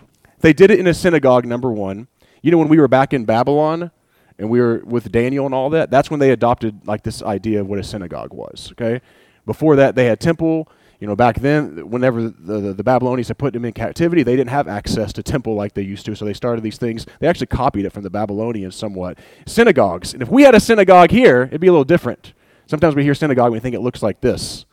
They 0.40 0.52
did 0.52 0.70
it 0.70 0.78
in 0.78 0.86
a 0.86 0.94
synagogue, 0.94 1.44
number 1.44 1.70
one. 1.70 2.08
You 2.40 2.50
know, 2.50 2.58
when 2.58 2.68
we 2.68 2.78
were 2.78 2.88
back 2.88 3.12
in 3.12 3.24
Babylon 3.24 3.90
and 4.38 4.50
we 4.50 4.60
were 4.60 4.82
with 4.84 5.10
Daniel 5.12 5.46
and 5.46 5.54
all 5.54 5.70
that, 5.70 5.90
that's 5.90 6.10
when 6.10 6.20
they 6.20 6.30
adopted 6.30 6.86
like 6.86 7.02
this 7.02 7.22
idea 7.22 7.60
of 7.60 7.66
what 7.66 7.78
a 7.78 7.84
synagogue 7.84 8.32
was, 8.32 8.72
okay? 8.72 9.00
Before 9.46 9.76
that, 9.76 9.94
they 9.94 10.06
had 10.06 10.20
temple. 10.20 10.68
You 11.00 11.08
know, 11.08 11.16
back 11.16 11.40
then, 11.40 11.90
whenever 11.90 12.22
the, 12.22 12.60
the, 12.60 12.72
the, 12.74 12.84
Babylonians 12.84 13.26
had 13.26 13.36
put 13.36 13.52
them 13.54 13.64
in 13.64 13.72
captivity, 13.72 14.22
they 14.22 14.36
didn't 14.36 14.50
have 14.50 14.68
access 14.68 15.12
to 15.14 15.22
temple 15.22 15.54
like 15.54 15.74
they 15.74 15.82
used 15.82 16.06
to, 16.06 16.14
so 16.14 16.24
they 16.24 16.32
started 16.32 16.62
these 16.62 16.78
things. 16.78 17.06
They 17.18 17.26
actually 17.26 17.48
copied 17.48 17.86
it 17.86 17.92
from 17.92 18.04
the 18.04 18.10
Babylonians 18.10 18.76
somewhat. 18.76 19.18
Synagogues. 19.44 20.12
And 20.12 20.22
if 20.22 20.28
we 20.28 20.44
had 20.44 20.54
a 20.54 20.60
synagogue 20.60 21.10
here, 21.10 21.42
it'd 21.42 21.60
be 21.60 21.66
a 21.66 21.72
little 21.72 21.84
different. 21.84 22.34
Sometimes 22.66 22.94
we 22.94 23.02
hear 23.02 23.14
synagogue 23.14 23.46
and 23.46 23.54
we 23.54 23.58
think 23.58 23.74
it 23.74 23.80
looks 23.80 24.00
like 24.00 24.20
this. 24.20 24.64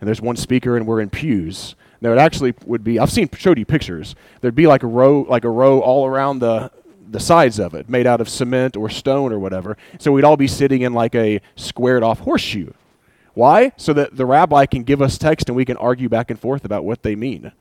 And 0.00 0.06
there's 0.06 0.20
one 0.20 0.36
speaker 0.36 0.76
and 0.76 0.86
we're 0.86 1.00
in 1.00 1.10
pews. 1.10 1.74
There 2.00 2.12
it 2.12 2.18
actually 2.18 2.54
would 2.64 2.84
be. 2.84 3.00
I've 3.00 3.10
seen 3.10 3.28
showed 3.36 3.58
you 3.58 3.64
pictures. 3.64 4.14
There'd 4.40 4.54
be 4.54 4.68
like 4.68 4.84
a 4.84 4.86
row, 4.86 5.22
like 5.22 5.44
a 5.44 5.50
row 5.50 5.80
all 5.80 6.06
around 6.06 6.38
the 6.38 6.70
the 7.08 7.20
sides 7.20 7.58
of 7.58 7.74
it, 7.74 7.88
made 7.88 8.06
out 8.06 8.20
of 8.20 8.28
cement 8.28 8.76
or 8.76 8.90
stone 8.90 9.32
or 9.32 9.38
whatever. 9.38 9.76
So 9.98 10.12
we'd 10.12 10.24
all 10.24 10.36
be 10.36 10.48
sitting 10.48 10.82
in 10.82 10.92
like 10.92 11.14
a 11.14 11.40
squared 11.54 12.02
off 12.02 12.20
horseshoe. 12.20 12.72
Why? 13.36 13.72
So 13.76 13.92
that 13.92 14.16
the 14.16 14.24
rabbi 14.24 14.64
can 14.64 14.82
give 14.82 15.02
us 15.02 15.18
text 15.18 15.50
and 15.50 15.56
we 15.56 15.66
can 15.66 15.76
argue 15.76 16.08
back 16.08 16.30
and 16.30 16.40
forth 16.40 16.64
about 16.64 16.86
what 16.86 17.02
they 17.02 17.14
mean. 17.14 17.52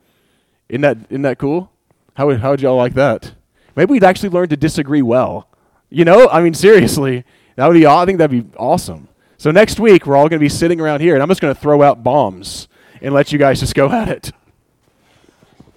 Isn't 0.70 0.82
that 0.84 0.98
isn't 1.10 1.24
that 1.24 1.38
cool? 1.38 1.70
How 2.13 2.27
would 2.27 2.39
how 2.39 2.51
would 2.51 2.62
y'all 2.62 2.77
like 2.77 2.94
that? 2.94 3.34
Maybe 3.75 3.91
we'd 3.91 4.03
actually 4.05 4.29
learn 4.29 4.48
to 4.48 4.55
disagree 4.55 5.01
well. 5.01 5.50
You 5.89 6.05
know, 6.05 6.29
I 6.29 6.41
mean 6.41 6.53
seriously, 6.67 7.25
that 7.58 7.67
would 7.67 7.74
be. 7.74 7.86
I 7.86 8.05
think 8.05 8.20
that'd 8.20 8.32
be 8.32 8.58
awesome. 8.58 9.10
So 9.36 9.51
next 9.51 9.77
week 9.77 10.05
we're 10.05 10.15
all 10.15 10.29
going 10.29 10.39
to 10.39 10.46
be 10.46 10.48
sitting 10.48 10.79
around 10.79 11.01
here, 11.01 11.13
and 11.13 11.22
I'm 11.22 11.27
just 11.27 11.41
going 11.41 11.53
to 11.53 11.60
throw 11.60 11.82
out 11.82 12.03
bombs 12.03 12.70
and 13.01 13.13
let 13.13 13.34
you 13.34 13.38
guys 13.38 13.60
just 13.60 13.75
go 13.75 13.89
at 13.91 14.08
it. 14.08 14.32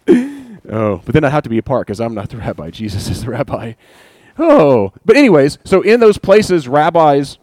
oh, 0.70 1.02
but 1.04 1.12
then 1.12 1.24
I 1.24 1.28
have 1.30 1.42
to 1.42 1.50
be 1.50 1.58
apart 1.58 1.88
because 1.88 2.00
I'm 2.00 2.14
not 2.14 2.28
the 2.28 2.36
rabbi. 2.36 2.70
Jesus 2.70 3.10
is 3.10 3.24
the 3.24 3.32
rabbi. 3.32 3.72
Oh, 4.38 4.92
but 5.04 5.16
anyways, 5.16 5.58
so 5.64 5.82
in 5.82 5.98
those 5.98 6.18
places, 6.18 6.68
rabbis, 6.68 7.38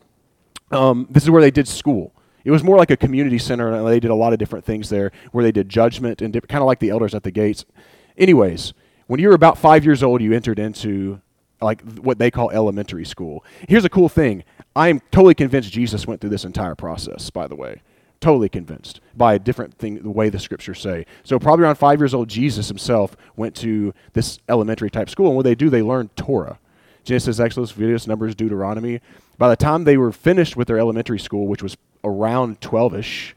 um, 0.71 1.05
this 1.09 1.23
is 1.23 1.29
where 1.29 1.41
they 1.41 1.51
did 1.51 1.67
school. 1.67 2.14
It 2.45 2.51
was 2.51 2.63
more 2.63 2.77
like 2.77 2.91
a 2.91 2.97
community 2.97 3.39
center, 3.39 3.73
and 3.73 3.85
they 3.85 3.99
did 3.99 4.11
a 4.11 4.15
lot 4.15 4.31
of 4.31 4.39
different 4.39 4.63
things 4.63 4.89
there, 4.89 5.11
where 5.31 5.43
they 5.43 5.51
did 5.51 5.67
judgment 5.67 6.21
and 6.21 6.33
kind 6.47 6.61
of 6.61 6.67
like 6.67 6.79
the 6.79 6.91
elders 6.91 7.13
at 7.13 7.23
the 7.23 7.31
gates. 7.31 7.65
Anyways, 8.17 8.73
when 9.07 9.19
you 9.19 9.27
were 9.27 9.35
about 9.35 9.57
five 9.57 9.83
years 9.83 10.03
old, 10.03 10.21
you 10.21 10.31
entered 10.31 10.59
into 10.59 11.21
like 11.61 11.81
what 11.97 12.19
they 12.19 12.29
call 12.29 12.51
elementary 12.51 13.05
school. 13.05 13.43
Here's 13.67 13.83
a 13.83 13.89
cool 13.89 14.09
thing: 14.09 14.43
I 14.75 14.89
am 14.89 15.01
totally 15.11 15.33
convinced 15.33 15.71
Jesus 15.71 16.07
went 16.07 16.21
through 16.21 16.29
this 16.29 16.45
entire 16.45 16.75
process. 16.75 17.31
By 17.31 17.47
the 17.47 17.55
way, 17.55 17.81
totally 18.21 18.49
convinced 18.49 19.01
by 19.15 19.33
a 19.33 19.39
different 19.39 19.73
thing, 19.79 20.03
the 20.03 20.11
way 20.11 20.29
the 20.29 20.39
scriptures 20.39 20.79
say. 20.79 21.07
So, 21.23 21.39
probably 21.39 21.65
around 21.65 21.75
five 21.75 21.99
years 21.99 22.13
old, 22.13 22.29
Jesus 22.29 22.67
himself 22.67 23.17
went 23.35 23.55
to 23.57 23.93
this 24.13 24.39
elementary 24.47 24.91
type 24.91 25.09
school. 25.09 25.27
And 25.27 25.35
what 25.35 25.43
they 25.43 25.55
do, 25.55 25.71
they 25.71 25.81
learn 25.81 26.09
Torah 26.15 26.59
Genesis, 27.05 27.39
Exodus, 27.39 27.71
Leviticus, 27.71 28.07
Numbers, 28.07 28.35
Deuteronomy. 28.35 28.99
By 29.37 29.49
the 29.49 29.55
time 29.55 29.83
they 29.83 29.95
were 29.95 30.11
finished 30.11 30.57
with 30.57 30.67
their 30.67 30.79
elementary 30.79 31.19
school, 31.19 31.47
which 31.47 31.63
was 31.63 31.77
around 32.05 32.61
12 32.61 32.95
ish, 32.95 33.35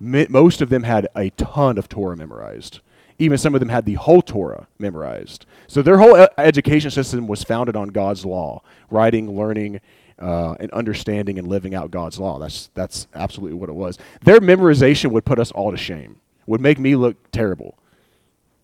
most 0.00 0.60
of 0.60 0.68
them 0.68 0.82
had 0.82 1.08
a 1.16 1.30
ton 1.30 1.78
of 1.78 1.88
Torah 1.88 2.16
memorized. 2.16 2.80
Even 3.18 3.38
some 3.38 3.54
of 3.54 3.60
them 3.60 3.68
had 3.68 3.86
the 3.86 3.94
whole 3.94 4.20
Torah 4.20 4.66
memorized. 4.78 5.46
So 5.68 5.82
their 5.82 5.98
whole 5.98 6.20
e- 6.20 6.26
education 6.36 6.90
system 6.90 7.28
was 7.28 7.44
founded 7.44 7.76
on 7.76 7.88
God's 7.88 8.26
law, 8.26 8.62
writing, 8.90 9.36
learning, 9.36 9.80
uh, 10.18 10.54
and 10.58 10.70
understanding 10.72 11.38
and 11.38 11.46
living 11.46 11.74
out 11.74 11.90
God's 11.90 12.18
law. 12.18 12.38
That's 12.38 12.70
that's 12.74 13.06
absolutely 13.14 13.56
what 13.56 13.68
it 13.68 13.74
was. 13.74 13.98
Their 14.22 14.40
memorization 14.40 15.12
would 15.12 15.24
put 15.24 15.38
us 15.38 15.52
all 15.52 15.70
to 15.70 15.76
shame. 15.76 16.20
Would 16.46 16.60
make 16.60 16.78
me 16.78 16.96
look 16.96 17.30
terrible. 17.30 17.78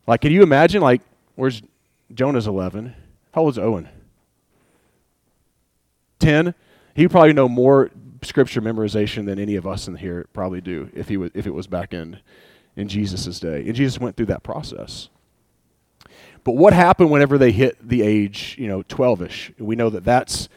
Like, 0.06 0.20
can 0.22 0.32
you 0.32 0.42
imagine? 0.42 0.82
Like, 0.82 1.02
where's 1.36 1.62
Jonah's 2.12 2.46
eleven? 2.46 2.94
How 3.32 3.42
old 3.42 3.54
is 3.54 3.58
Owen? 3.58 3.88
Ten. 6.18 6.54
He 6.94 7.02
would 7.04 7.12
probably 7.12 7.32
know 7.32 7.48
more 7.48 7.90
scripture 8.22 8.60
memorization 8.60 9.26
than 9.26 9.38
any 9.38 9.56
of 9.56 9.66
us 9.66 9.88
in 9.88 9.96
here 9.96 10.26
probably 10.32 10.60
do 10.60 10.90
if 10.94 11.08
he 11.08 11.16
was, 11.16 11.30
if 11.34 11.46
it 11.46 11.54
was 11.54 11.66
back 11.66 11.92
in 11.92 12.20
in 12.76 12.88
Jesus' 12.88 13.40
day. 13.40 13.64
And 13.66 13.74
Jesus 13.74 13.98
went 13.98 14.16
through 14.16 14.26
that 14.26 14.42
process. 14.42 15.08
But 16.44 16.52
what 16.52 16.72
happened 16.72 17.10
whenever 17.10 17.36
they 17.38 17.52
hit 17.52 17.76
the 17.86 18.02
age, 18.02 18.56
you 18.58 18.66
know, 18.66 18.82
12ish? 18.84 19.58
We 19.60 19.76
know 19.76 19.90
that 19.90 20.04
that's 20.04 20.48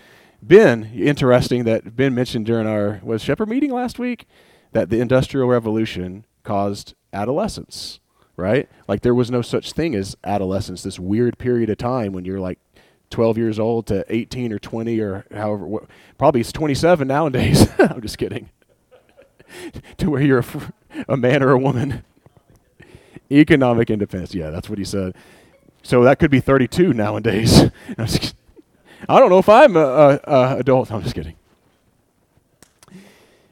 been 0.46 0.86
interesting 0.96 1.63
that 1.65 1.96
Ben 1.96 2.13
mentioned 2.13 2.46
during 2.46 2.67
our 2.67 3.00
was 3.03 3.22
shepherd 3.22 3.50
meeting 3.50 3.72
last 3.72 4.00
week 4.00 4.25
that 4.72 4.89
the 4.89 5.00
industrial 5.00 5.48
revolution 5.48 6.25
caused 6.43 6.93
adolescence, 7.12 8.00
right? 8.36 8.70
Like 8.88 9.01
there 9.01 9.15
was 9.15 9.32
no 9.32 9.41
such 9.41 9.72
thing 9.72 9.96
as 9.96 10.15
adolescence, 10.24 10.84
this 10.84 11.00
weird 11.00 11.38
period 11.38 11.70
of 11.70 11.77
time 11.77 12.13
when 12.13 12.25
you're 12.25 12.39
like 12.39 12.60
12 13.13 13.38
years 13.38 13.60
old 13.60 13.86
to 13.88 14.03
18 14.10 14.51
or 14.51 14.60
20 14.60 15.00
or 15.00 15.25
however 15.34 15.65
wh- 15.67 16.17
probably 16.17 16.41
it's 16.41 16.51
27 16.51 17.08
nowadays. 17.08 17.70
I'm 17.79 18.01
just 18.01 18.17
kidding. 18.17 18.50
to 19.98 20.10
where 20.10 20.22
you're 20.22 20.39
a, 20.39 20.43
fr- 20.43 20.72
a 21.08 21.15
man 21.15 21.43
or 21.43 21.51
a 21.51 21.58
woman. 21.60 22.03
Economic 23.32 23.89
independence. 23.91 24.34
Yeah, 24.34 24.50
that's 24.50 24.67
what 24.67 24.79
he 24.79 24.84
said. 24.86 25.15
So 25.84 26.03
that 26.03 26.17
could 26.20 26.32
be 26.32 26.39
32 26.39 26.93
nowadays. 26.93 27.70
I 27.98 29.20
don't 29.20 29.29
know 29.29 29.39
if 29.39 29.50
I'm 29.50 29.75
a, 29.75 29.79
a, 29.79 30.20
a 30.25 30.58
adult. 30.58 30.91
I'm 30.91 31.03
just 31.03 31.13
kidding. 31.15 31.36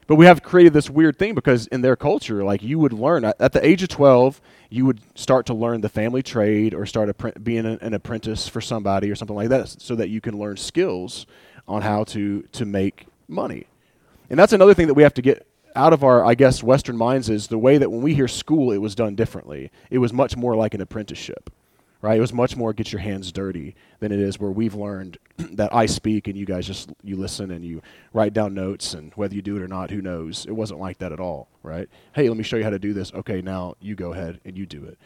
But 0.06 0.16
we 0.16 0.26
have 0.26 0.42
created 0.42 0.72
this 0.72 0.90
weird 0.90 1.18
thing 1.18 1.34
because 1.34 1.66
in 1.68 1.80
their 1.80 1.96
culture, 1.96 2.42
like 2.42 2.62
you 2.62 2.78
would 2.78 2.92
learn 2.92 3.24
at, 3.24 3.52
the 3.52 3.64
age 3.64 3.82
of 3.82 3.88
12, 3.88 4.40
you 4.68 4.84
would 4.84 5.00
start 5.14 5.46
to 5.46 5.54
learn 5.54 5.80
the 5.80 5.88
family 5.88 6.22
trade 6.22 6.74
or 6.74 6.86
start 6.86 7.08
a, 7.08 7.40
being 7.40 7.64
an, 7.64 7.78
an 7.80 7.94
apprentice 7.94 8.48
for 8.48 8.60
somebody 8.60 9.10
or 9.10 9.14
something 9.14 9.36
like 9.36 9.48
that 9.50 9.68
so 9.68 9.94
that 9.94 10.08
you 10.08 10.20
can 10.20 10.38
learn 10.38 10.56
skills 10.56 11.26
on 11.68 11.82
how 11.82 12.04
to, 12.04 12.42
to 12.52 12.64
make 12.64 13.06
money. 13.28 13.66
And 14.28 14.38
that's 14.38 14.52
another 14.52 14.74
thing 14.74 14.88
that 14.88 14.94
we 14.94 15.04
have 15.04 15.14
to 15.14 15.22
get 15.22 15.46
out 15.76 15.92
of 15.92 16.02
our, 16.02 16.24
I 16.24 16.34
guess, 16.34 16.62
Western 16.62 16.96
minds 16.96 17.30
is 17.30 17.46
the 17.46 17.58
way 17.58 17.78
that 17.78 17.90
when 17.90 18.02
we 18.02 18.14
hear 18.14 18.28
school, 18.28 18.72
it 18.72 18.78
was 18.78 18.94
done 18.94 19.14
differently. 19.14 19.70
It 19.88 19.98
was 19.98 20.12
much 20.12 20.36
more 20.36 20.56
like 20.56 20.74
an 20.74 20.80
apprenticeship 20.80 21.50
right? 22.02 22.18
It 22.18 22.20
was 22.20 22.32
much 22.32 22.56
more 22.56 22.72
get 22.72 22.92
your 22.92 23.00
hands 23.00 23.32
dirty 23.32 23.74
than 24.00 24.12
it 24.12 24.18
is 24.18 24.38
where 24.38 24.50
we've 24.50 24.74
learned 24.74 25.16
that 25.38 25.74
I 25.74 25.86
speak 25.86 26.28
and 26.28 26.36
you 26.36 26.44
guys 26.44 26.66
just 26.66 26.90
you 27.02 27.16
listen 27.16 27.50
and 27.52 27.64
you 27.64 27.80
write 28.12 28.34
down 28.34 28.52
notes 28.52 28.92
and 28.92 29.12
whether 29.14 29.34
you 29.34 29.40
do 29.40 29.56
it 29.56 29.62
or 29.62 29.68
not, 29.68 29.90
who 29.90 30.02
knows? 30.02 30.44
It 30.44 30.52
wasn't 30.52 30.80
like 30.80 30.98
that 30.98 31.12
at 31.12 31.20
all, 31.20 31.48
right? 31.62 31.88
Hey, 32.12 32.28
let 32.28 32.36
me 32.36 32.42
show 32.42 32.56
you 32.56 32.64
how 32.64 32.70
to 32.70 32.78
do 32.78 32.92
this. 32.92 33.14
Okay, 33.14 33.40
now 33.40 33.76
you 33.80 33.94
go 33.94 34.12
ahead 34.12 34.40
and 34.44 34.58
you 34.58 34.66
do 34.66 34.84
it. 34.84 34.98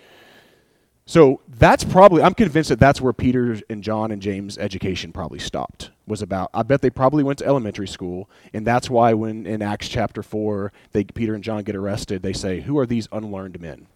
So 1.09 1.41
that's 1.47 1.85
probably 1.85 2.21
I'm 2.23 2.35
convinced 2.35 2.71
that 2.71 2.81
that's 2.81 3.01
where 3.01 3.13
Peter 3.13 3.61
and 3.71 3.81
John 3.81 4.11
and 4.11 4.21
James' 4.21 4.59
education 4.59 5.13
probably 5.13 5.39
stopped. 5.39 5.91
Was 6.09 6.21
about 6.21 6.51
I 6.53 6.65
bet 6.65 6.83
they 6.83 6.91
probably 6.91 7.23
went 7.23 7.39
to 7.41 7.47
elementary 7.47 7.87
school, 7.87 8.29
and 8.53 8.67
that's 8.67 8.91
why 8.91 9.13
when 9.13 9.47
in 9.47 9.63
Acts 9.63 9.89
chapter 9.89 10.23
four, 10.23 10.73
they 10.91 11.05
Peter 11.05 11.35
and 11.35 11.45
John 11.45 11.63
get 11.63 11.77
arrested, 11.77 12.23
they 12.23 12.33
say, 12.33 12.63
"Who 12.63 12.77
are 12.79 12.87
these 12.87 13.07
unlearned 13.13 13.61
men?" 13.61 13.87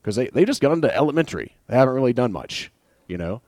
Because 0.00 0.16
they, 0.16 0.28
they 0.28 0.44
just 0.44 0.60
got 0.60 0.72
into 0.72 0.94
elementary. 0.94 1.56
They 1.66 1.76
haven't 1.76 1.94
really 1.94 2.12
done 2.12 2.32
much, 2.32 2.70
you 3.06 3.18
know. 3.18 3.42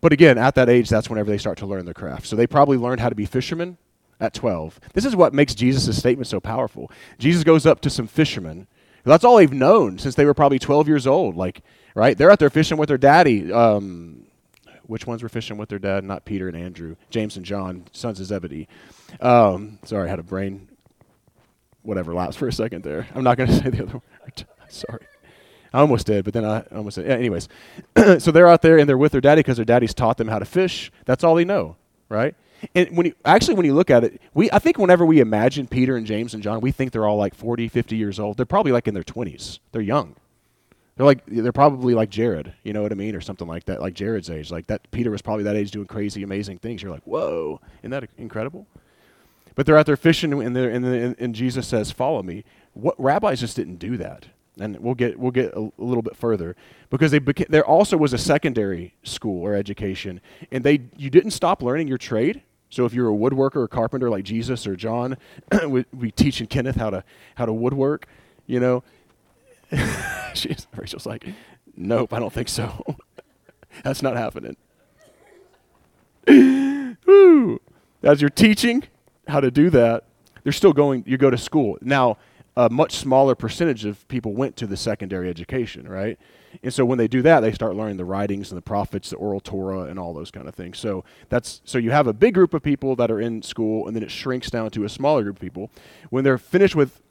But 0.00 0.12
again, 0.12 0.38
at 0.38 0.54
that 0.54 0.68
age, 0.68 0.88
that's 0.88 1.10
whenever 1.10 1.30
they 1.30 1.38
start 1.38 1.58
to 1.58 1.66
learn 1.66 1.84
their 1.84 1.94
craft. 1.94 2.26
So 2.26 2.36
they 2.36 2.46
probably 2.46 2.76
learned 2.76 3.00
how 3.00 3.08
to 3.08 3.14
be 3.14 3.26
fishermen 3.26 3.78
at 4.20 4.34
12. 4.34 4.80
This 4.92 5.04
is 5.04 5.16
what 5.16 5.34
makes 5.34 5.54
Jesus' 5.54 5.98
statement 5.98 6.26
so 6.26 6.40
powerful. 6.40 6.90
Jesus 7.18 7.44
goes 7.44 7.66
up 7.66 7.80
to 7.82 7.90
some 7.90 8.06
fishermen. 8.06 8.66
That's 9.04 9.24
all 9.24 9.36
they've 9.36 9.52
known 9.52 9.98
since 9.98 10.14
they 10.14 10.24
were 10.24 10.34
probably 10.34 10.58
12 10.58 10.88
years 10.88 11.06
old. 11.06 11.36
Like, 11.36 11.62
right? 11.94 12.16
They're 12.16 12.30
out 12.30 12.38
there 12.38 12.50
fishing 12.50 12.76
with 12.76 12.88
their 12.88 12.98
daddy. 12.98 13.52
Um, 13.52 14.26
which 14.84 15.06
ones 15.06 15.22
were 15.22 15.28
fishing 15.28 15.56
with 15.56 15.68
their 15.68 15.78
dad? 15.78 16.04
Not 16.04 16.24
Peter 16.24 16.48
and 16.48 16.56
Andrew, 16.56 16.96
James 17.10 17.36
and 17.36 17.44
John, 17.44 17.84
sons 17.92 18.20
of 18.20 18.26
Zebedee. 18.26 18.68
Um, 19.20 19.78
sorry, 19.84 20.06
I 20.06 20.10
had 20.10 20.18
a 20.18 20.24
brain 20.24 20.68
whatever 21.82 22.12
lapse 22.14 22.36
for 22.36 22.48
a 22.48 22.52
second 22.52 22.82
there. 22.82 23.06
I'm 23.14 23.22
not 23.22 23.36
going 23.36 23.48
to 23.50 23.56
say 23.56 23.70
the 23.70 23.82
other 23.84 23.92
word. 23.94 24.02
Sorry. 24.78 25.06
I 25.72 25.80
almost 25.80 26.06
did, 26.06 26.24
but 26.24 26.32
then 26.32 26.44
I 26.44 26.60
almost 26.74 26.96
did. 26.96 27.06
Anyways, 27.06 27.48
so 28.18 28.30
they're 28.30 28.48
out 28.48 28.62
there 28.62 28.78
and 28.78 28.88
they're 28.88 28.96
with 28.96 29.12
their 29.12 29.20
daddy 29.20 29.40
because 29.40 29.56
their 29.56 29.64
daddy's 29.64 29.94
taught 29.94 30.16
them 30.16 30.28
how 30.28 30.38
to 30.38 30.44
fish. 30.44 30.90
That's 31.04 31.22
all 31.22 31.34
they 31.34 31.44
know, 31.44 31.76
right? 32.08 32.34
And 32.74 32.96
when 32.96 33.06
you 33.06 33.14
actually 33.24 33.54
when 33.54 33.66
you 33.66 33.74
look 33.74 33.90
at 33.90 34.02
it, 34.04 34.20
we 34.32 34.50
I 34.50 34.58
think 34.58 34.78
whenever 34.78 35.04
we 35.04 35.20
imagine 35.20 35.66
Peter 35.66 35.96
and 35.96 36.06
James 36.06 36.32
and 36.34 36.42
John, 36.42 36.60
we 36.60 36.72
think 36.72 36.92
they're 36.92 37.06
all 37.06 37.18
like 37.18 37.34
40, 37.34 37.68
50 37.68 37.96
years 37.96 38.18
old. 38.18 38.36
They're 38.36 38.46
probably 38.46 38.72
like 38.72 38.88
in 38.88 38.94
their 38.94 39.02
20s. 39.02 39.58
They're 39.72 39.82
young. 39.82 40.16
They're 40.96 41.04
like 41.04 41.26
they're 41.26 41.52
probably 41.52 41.94
like 41.94 42.08
Jared, 42.08 42.54
you 42.62 42.72
know 42.72 42.82
what 42.82 42.92
I 42.92 42.94
mean, 42.94 43.14
or 43.14 43.20
something 43.20 43.46
like 43.46 43.66
that, 43.66 43.82
like 43.82 43.92
Jared's 43.92 44.30
age. 44.30 44.50
Like 44.50 44.66
that 44.68 44.90
Peter 44.90 45.10
was 45.10 45.20
probably 45.20 45.44
that 45.44 45.56
age 45.56 45.70
doing 45.70 45.86
crazy, 45.86 46.22
amazing 46.22 46.58
things. 46.58 46.82
You're 46.82 46.92
like, 46.92 47.06
whoa, 47.06 47.60
isn't 47.82 47.90
that 47.90 48.08
incredible? 48.16 48.66
But 49.54 49.66
they're 49.66 49.76
out 49.76 49.86
there 49.86 49.96
fishing, 49.96 50.32
and, 50.32 50.56
and, 50.56 50.84
and, 50.84 51.16
and 51.18 51.34
Jesus 51.34 51.66
says, 51.66 51.90
"Follow 51.90 52.22
me." 52.22 52.44
What 52.74 52.94
rabbis 52.98 53.40
just 53.40 53.56
didn't 53.56 53.76
do 53.76 53.96
that, 53.96 54.26
and 54.58 54.78
we'll 54.80 54.94
get 54.94 55.18
we'll 55.18 55.30
get 55.30 55.52
a, 55.54 55.60
a 55.60 55.84
little 55.84 56.02
bit 56.02 56.16
further 56.16 56.56
because 56.90 57.10
they 57.10 57.20
beca- 57.20 57.48
there 57.48 57.64
also 57.64 57.96
was 57.96 58.12
a 58.12 58.18
secondary 58.18 58.94
school 59.02 59.42
or 59.42 59.54
education, 59.54 60.20
and 60.50 60.64
they 60.64 60.80
you 60.96 61.10
didn't 61.10 61.32
stop 61.32 61.62
learning 61.62 61.88
your 61.88 61.98
trade. 61.98 62.42
So 62.68 62.84
if 62.84 62.92
you're 62.92 63.08
a 63.08 63.16
woodworker 63.16 63.56
or 63.56 63.68
carpenter 63.68 64.10
like 64.10 64.24
Jesus 64.24 64.66
or 64.66 64.74
John, 64.74 65.16
we, 65.68 65.84
we 65.92 66.10
teaching 66.10 66.46
Kenneth 66.46 66.76
how 66.76 66.90
to 66.90 67.04
how 67.36 67.46
to 67.46 67.52
woodwork, 67.52 68.06
you 68.46 68.60
know. 68.60 68.82
She's, 70.34 70.66
Rachel's 70.76 71.06
like, 71.06 71.26
nope, 71.76 72.12
I 72.12 72.18
don't 72.18 72.32
think 72.32 72.48
so. 72.48 72.84
That's 73.84 74.02
not 74.02 74.16
happening. 74.16 74.56
Woo. 77.06 77.60
As 78.02 78.20
you're 78.20 78.30
teaching, 78.30 78.84
how 79.28 79.40
to 79.40 79.50
do 79.50 79.70
that, 79.70 80.04
they're 80.42 80.52
still 80.52 80.72
going, 80.72 81.02
you 81.06 81.18
go 81.18 81.30
to 81.30 81.38
school. 81.38 81.78
Now, 81.80 82.18
a 82.56 82.70
much 82.70 82.96
smaller 82.96 83.34
percentage 83.34 83.84
of 83.84 84.06
people 84.08 84.32
went 84.32 84.56
to 84.56 84.66
the 84.66 84.76
secondary 84.76 85.28
education, 85.28 85.86
right? 85.86 86.18
And 86.62 86.72
so 86.72 86.86
when 86.86 86.96
they 86.96 87.08
do 87.08 87.20
that, 87.22 87.40
they 87.40 87.52
start 87.52 87.76
learning 87.76 87.98
the 87.98 88.04
writings 88.06 88.50
and 88.50 88.56
the 88.56 88.62
prophets, 88.62 89.10
the 89.10 89.16
oral 89.16 89.40
Torah, 89.40 89.82
and 89.82 89.98
all 89.98 90.14
those 90.14 90.30
kind 90.30 90.48
of 90.48 90.54
things. 90.54 90.78
So 90.78 91.04
that's 91.28 91.60
so 91.64 91.76
you 91.76 91.90
have 91.90 92.06
a 92.06 92.14
big 92.14 92.32
group 92.32 92.54
of 92.54 92.62
people 92.62 92.96
that 92.96 93.10
are 93.10 93.20
in 93.20 93.42
school, 93.42 93.86
and 93.86 93.94
then 93.94 94.02
it 94.02 94.10
shrinks 94.10 94.48
down 94.48 94.70
to 94.70 94.84
a 94.84 94.88
smaller 94.88 95.22
group 95.22 95.36
of 95.36 95.42
people. 95.42 95.70
When 96.08 96.24
they're 96.24 96.38
finished 96.38 96.74
with 96.74 97.02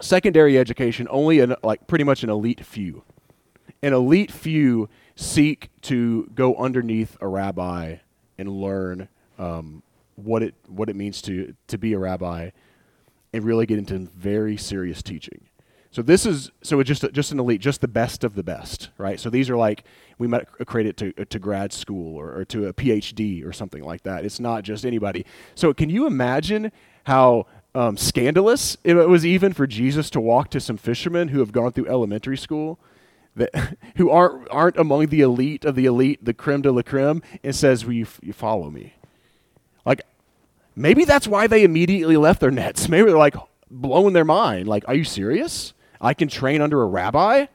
secondary 0.00 0.58
education, 0.58 1.08
only 1.10 1.40
an, 1.40 1.54
like 1.62 1.86
pretty 1.86 2.04
much 2.04 2.22
an 2.22 2.28
elite 2.28 2.64
few, 2.64 3.02
an 3.82 3.94
elite 3.94 4.30
few 4.30 4.90
seek 5.14 5.70
to 5.82 6.30
go 6.34 6.54
underneath 6.56 7.16
a 7.22 7.28
rabbi 7.28 7.96
and 8.36 8.50
learn 8.50 9.08
um, 9.38 9.82
what 10.16 10.42
it 10.42 10.54
what 10.68 10.90
it 10.90 10.96
means 10.96 11.22
to 11.22 11.54
to 11.68 11.78
be 11.78 11.94
a 11.94 11.98
rabbi 11.98 12.50
and 13.36 13.44
really 13.44 13.66
get 13.66 13.78
into 13.78 13.98
very 13.98 14.56
serious 14.56 15.02
teaching. 15.02 15.48
So 15.90 16.02
this 16.02 16.26
is 16.26 16.50
so 16.62 16.78
it's 16.80 16.88
just 16.88 17.10
just 17.12 17.32
an 17.32 17.40
elite, 17.40 17.60
just 17.60 17.80
the 17.80 17.88
best 17.88 18.24
of 18.24 18.34
the 18.34 18.42
best, 18.42 18.90
right? 18.98 19.18
So 19.18 19.30
these 19.30 19.48
are 19.48 19.56
like 19.56 19.84
we 20.18 20.26
might 20.26 20.46
accredit 20.60 21.00
it 21.00 21.14
to 21.14 21.24
to 21.24 21.38
grad 21.38 21.72
school 21.72 22.16
or, 22.16 22.34
or 22.36 22.44
to 22.46 22.66
a 22.66 22.72
PhD 22.72 23.46
or 23.46 23.52
something 23.52 23.82
like 23.82 24.02
that. 24.02 24.24
It's 24.24 24.40
not 24.40 24.62
just 24.62 24.84
anybody. 24.84 25.24
So 25.54 25.72
can 25.72 25.88
you 25.88 26.06
imagine 26.06 26.70
how 27.04 27.46
um, 27.74 27.96
scandalous 27.96 28.76
it 28.84 28.94
was 28.94 29.24
even 29.24 29.52
for 29.52 29.66
Jesus 29.66 30.10
to 30.10 30.20
walk 30.20 30.50
to 30.50 30.60
some 30.60 30.76
fishermen 30.76 31.28
who 31.28 31.38
have 31.38 31.52
gone 31.52 31.72
through 31.72 31.88
elementary 31.88 32.36
school? 32.36 32.78
That, 33.34 33.76
who 33.96 34.10
aren't 34.10 34.48
aren't 34.50 34.76
among 34.76 35.06
the 35.06 35.22
elite 35.22 35.64
of 35.64 35.76
the 35.76 35.86
elite, 35.86 36.24
the 36.24 36.34
creme 36.34 36.62
de 36.62 36.72
la 36.72 36.82
creme, 36.82 37.22
and 37.42 37.54
says, 37.54 37.86
"Will 37.86 37.94
you, 37.94 38.06
you 38.20 38.34
follow 38.34 38.70
me?" 38.70 38.95
Maybe 40.76 41.06
that's 41.06 41.26
why 41.26 41.46
they 41.46 41.64
immediately 41.64 42.18
left 42.18 42.40
their 42.40 42.50
nets. 42.50 42.88
Maybe 42.90 43.08
they're 43.08 43.18
like 43.18 43.36
blowing 43.70 44.12
their 44.12 44.24
mind. 44.24 44.68
Like, 44.68 44.84
are 44.86 44.94
you 44.94 45.04
serious? 45.04 45.72
I 46.00 46.14
can 46.14 46.28
train 46.28 46.60
under 46.60 46.82
a 46.82 46.86
rabbi? 46.86 47.46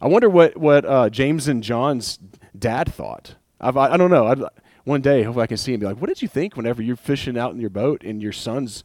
I 0.00 0.08
wonder 0.08 0.28
what, 0.28 0.56
what 0.56 0.84
uh, 0.84 1.10
James 1.10 1.46
and 1.46 1.62
John's 1.62 2.18
dad 2.58 2.92
thought. 2.92 3.36
I've, 3.60 3.76
I, 3.76 3.92
I 3.92 3.96
don't 3.96 4.10
know. 4.10 4.26
I'd, 4.26 4.42
one 4.84 5.00
day, 5.00 5.22
hopefully, 5.22 5.44
I 5.44 5.46
can 5.46 5.58
see 5.58 5.74
him 5.74 5.80
be 5.80 5.86
like, 5.86 6.00
what 6.00 6.08
did 6.08 6.22
you 6.22 6.28
think 6.28 6.56
whenever 6.56 6.82
you're 6.82 6.96
fishing 6.96 7.38
out 7.38 7.52
in 7.52 7.60
your 7.60 7.70
boat 7.70 8.02
and 8.02 8.20
your 8.20 8.32
son's 8.32 8.82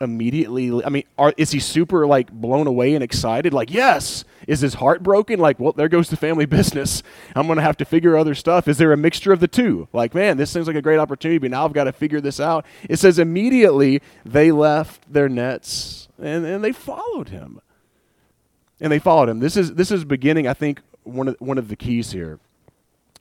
immediately 0.00 0.82
i 0.84 0.88
mean 0.88 1.04
are, 1.18 1.34
is 1.36 1.50
he 1.50 1.60
super 1.60 2.06
like 2.06 2.32
blown 2.32 2.66
away 2.66 2.94
and 2.94 3.04
excited? 3.04 3.52
Like 3.52 3.70
yes. 3.70 4.24
Is 4.46 4.60
his 4.60 4.74
heart 4.74 5.02
broken? 5.02 5.38
Like 5.38 5.60
well 5.60 5.72
there 5.72 5.88
goes 5.88 6.08
the 6.08 6.16
family 6.16 6.46
business. 6.58 7.02
I'm 7.36 7.46
going 7.46 7.56
to 7.56 7.62
have 7.62 7.76
to 7.78 7.84
figure 7.84 8.16
other 8.16 8.34
stuff. 8.34 8.66
Is 8.66 8.78
there 8.78 8.92
a 8.92 8.96
mixture 8.96 9.32
of 9.32 9.40
the 9.40 9.48
two? 9.48 9.88
Like 9.92 10.14
man 10.14 10.36
this 10.36 10.50
seems 10.50 10.66
like 10.66 10.76
a 10.76 10.82
great 10.82 10.98
opportunity 10.98 11.38
but 11.38 11.50
now 11.50 11.64
i've 11.64 11.72
got 11.72 11.84
to 11.84 11.92
figure 11.92 12.20
this 12.20 12.40
out. 12.40 12.64
It 12.88 12.98
says 12.98 13.18
immediately 13.18 14.00
they 14.24 14.50
left 14.50 15.12
their 15.12 15.28
nets 15.28 16.08
and, 16.18 16.44
and 16.44 16.64
they 16.64 16.72
followed 16.72 17.28
him. 17.28 17.60
And 18.80 18.90
they 18.90 18.98
followed 18.98 19.28
him. 19.28 19.40
This 19.40 19.56
is 19.56 19.74
this 19.74 19.90
is 19.90 20.04
beginning, 20.04 20.46
I 20.48 20.54
think, 20.54 20.80
one 21.02 21.28
of 21.28 21.36
one 21.38 21.58
of 21.58 21.68
the 21.68 21.76
keys 21.76 22.12
here 22.12 22.38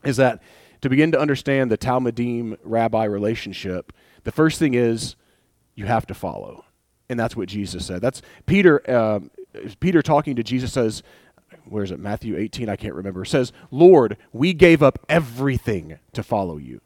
is 0.05 0.17
that 0.17 0.41
to 0.81 0.89
begin 0.89 1.11
to 1.11 1.19
understand 1.19 1.69
the 1.69 1.77
talmidim 1.77 2.57
rabbi 2.63 3.03
relationship, 3.03 3.91
the 4.23 4.31
first 4.31 4.59
thing 4.59 4.73
is 4.73 5.15
you 5.75 5.85
have 5.85 6.07
to 6.07 6.13
follow. 6.13 6.63
And 7.09 7.19
that's 7.19 7.35
what 7.35 7.49
Jesus 7.49 7.85
said. 7.85 8.01
That's 8.01 8.21
Peter 8.45 8.89
um, 8.89 9.31
Peter 9.79 10.01
talking 10.01 10.35
to 10.35 10.43
Jesus 10.43 10.71
says, 10.71 11.01
where 11.65 11.83
is 11.83 11.91
it? 11.91 11.99
Matthew 11.99 12.37
18, 12.37 12.69
I 12.69 12.75
can't 12.75 12.93
remember. 12.93 13.25
Says, 13.25 13.51
Lord, 13.71 14.17
we 14.31 14.53
gave 14.53 14.81
up 14.83 14.99
everything 15.07 15.99
to 16.13 16.23
follow 16.23 16.57
you. 16.57 16.81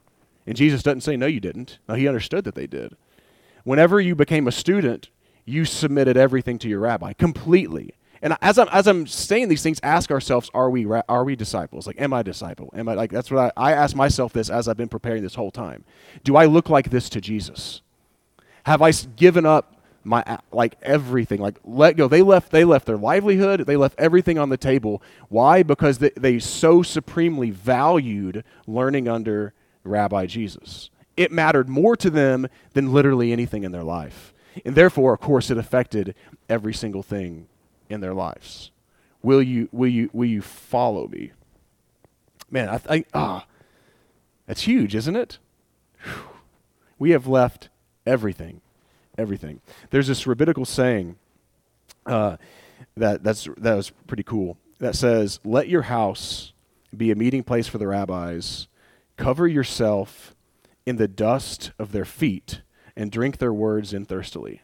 And 0.46 0.58
Jesus 0.58 0.84
doesn't 0.84 1.02
say, 1.02 1.16
No, 1.16 1.26
you 1.26 1.40
didn't. 1.40 1.80
No, 1.88 1.96
he 1.96 2.08
understood 2.08 2.44
that 2.46 2.56
they 2.56 2.68
did. 2.68 2.96
Whenever 3.64 4.02
you 4.02 4.16
became 4.16 4.48
a 4.48 4.52
student, 4.52 5.10
you 5.46 5.66
submitted 5.66 6.18
everything 6.18 6.60
to 6.60 6.70
your 6.70 6.80
rabbi 6.80 7.14
completely. 7.14 7.94
And 8.22 8.38
as 8.42 8.58
I'm, 8.58 8.70
as 8.70 8.88
I'm 8.88 9.06
saying 9.06 9.50
these 9.50 9.64
things, 9.64 9.82
ask 9.84 10.10
ourselves, 10.10 10.50
are 10.54 10.70
we, 10.70 10.86
are 10.86 11.24
we 11.26 11.36
disciples? 11.36 11.86
Like, 11.88 12.00
am 12.00 12.14
I 12.14 12.22
a 12.22 12.24
disciple? 12.24 12.70
Am 12.74 12.88
I, 12.88 12.94
like, 12.94 13.12
that's 13.12 13.30
what 13.30 13.52
I, 13.58 13.72
I 13.72 13.74
ask 13.74 13.98
myself 13.98 14.32
this 14.32 14.50
as 14.50 14.70
I've 14.70 14.78
been 14.78 14.88
preparing 14.88 15.24
this 15.24 15.36
whole 15.36 15.52
time. 15.52 15.84
Do 16.24 16.38
I 16.38 16.46
look 16.46 16.70
like 16.70 16.90
this 16.90 17.10
to 17.10 17.22
Jesus? 17.22 17.82
Have 18.66 18.82
I 18.82 18.92
given 18.92 19.46
up 19.46 19.73
my 20.04 20.40
like 20.52 20.76
everything. 20.82 21.40
Like 21.40 21.58
let 21.64 21.96
go. 21.96 22.08
They 22.08 22.22
left 22.22 22.52
they 22.52 22.64
left 22.64 22.86
their 22.86 22.98
livelihood. 22.98 23.62
They 23.62 23.78
left 23.78 24.00
everything 24.00 24.38
on 24.38 24.50
the 24.50 24.58
table. 24.58 25.02
Why? 25.30 25.64
Because 25.64 26.00
they, 26.00 26.12
they 26.16 26.40
so 26.40 26.84
supremely 26.84 27.52
valued 27.52 28.44
learning 28.68 29.08
under 29.08 29.54
rabbi 29.84 30.26
jesus. 30.26 30.90
It 31.16 31.32
mattered 31.32 31.70
more 31.70 31.96
to 31.98 32.10
them 32.10 32.48
than 32.74 32.94
literally 32.94 33.32
anything 33.32 33.64
in 33.64 33.72
their 33.72 33.84
life. 33.84 34.34
And 34.66 34.76
therefore 34.76 35.14
of 35.14 35.20
course 35.20 35.50
it 35.50 35.58
affected 35.58 36.16
every 36.50 36.74
single 36.74 37.04
thing 37.04 37.48
in 37.90 38.02
their 38.02 38.14
lives. 38.14 38.72
Will 39.22 39.42
you 39.42 39.70
will 39.72 39.90
you 39.90 40.10
will 40.14 40.28
you 40.28 40.42
follow 40.42 41.08
me? 41.08 41.32
Man 42.50 42.70
i 42.70 42.78
think 42.78 43.08
ah 43.14 43.46
that's 44.48 44.62
huge 44.62 44.96
isn't 44.96 45.16
it? 45.16 45.40
Whew. 46.04 46.24
we 47.00 47.12
have 47.12 47.28
left 47.28 47.70
everything 48.06 48.62
everything. 49.18 49.62
There's 49.90 50.08
this 50.08 50.28
rabbinical 50.28 50.66
saying 50.66 51.16
uh, 52.06 52.38
that 52.96 53.24
that's 53.24 53.48
that 53.58 53.76
was 53.76 53.92
pretty 54.08 54.24
cool. 54.24 54.58
That 54.80 54.96
says, 54.96 55.40
"Let 55.44 55.70
your 55.70 55.84
house 55.84 56.54
be 56.96 57.12
a 57.12 57.16
meeting 57.16 57.44
place 57.44 57.68
for 57.68 57.78
the 57.78 57.88
rabbis. 57.88 58.68
Cover 59.18 59.48
yourself 59.48 60.36
in 60.86 60.98
the 60.98 61.08
dust 61.08 61.72
of 61.80 61.92
their 61.92 62.06
feet, 62.06 62.62
and 62.96 63.12
drink 63.12 63.38
their 63.38 63.54
words 63.54 63.94
in 63.94 64.06
thirstily." 64.06 64.62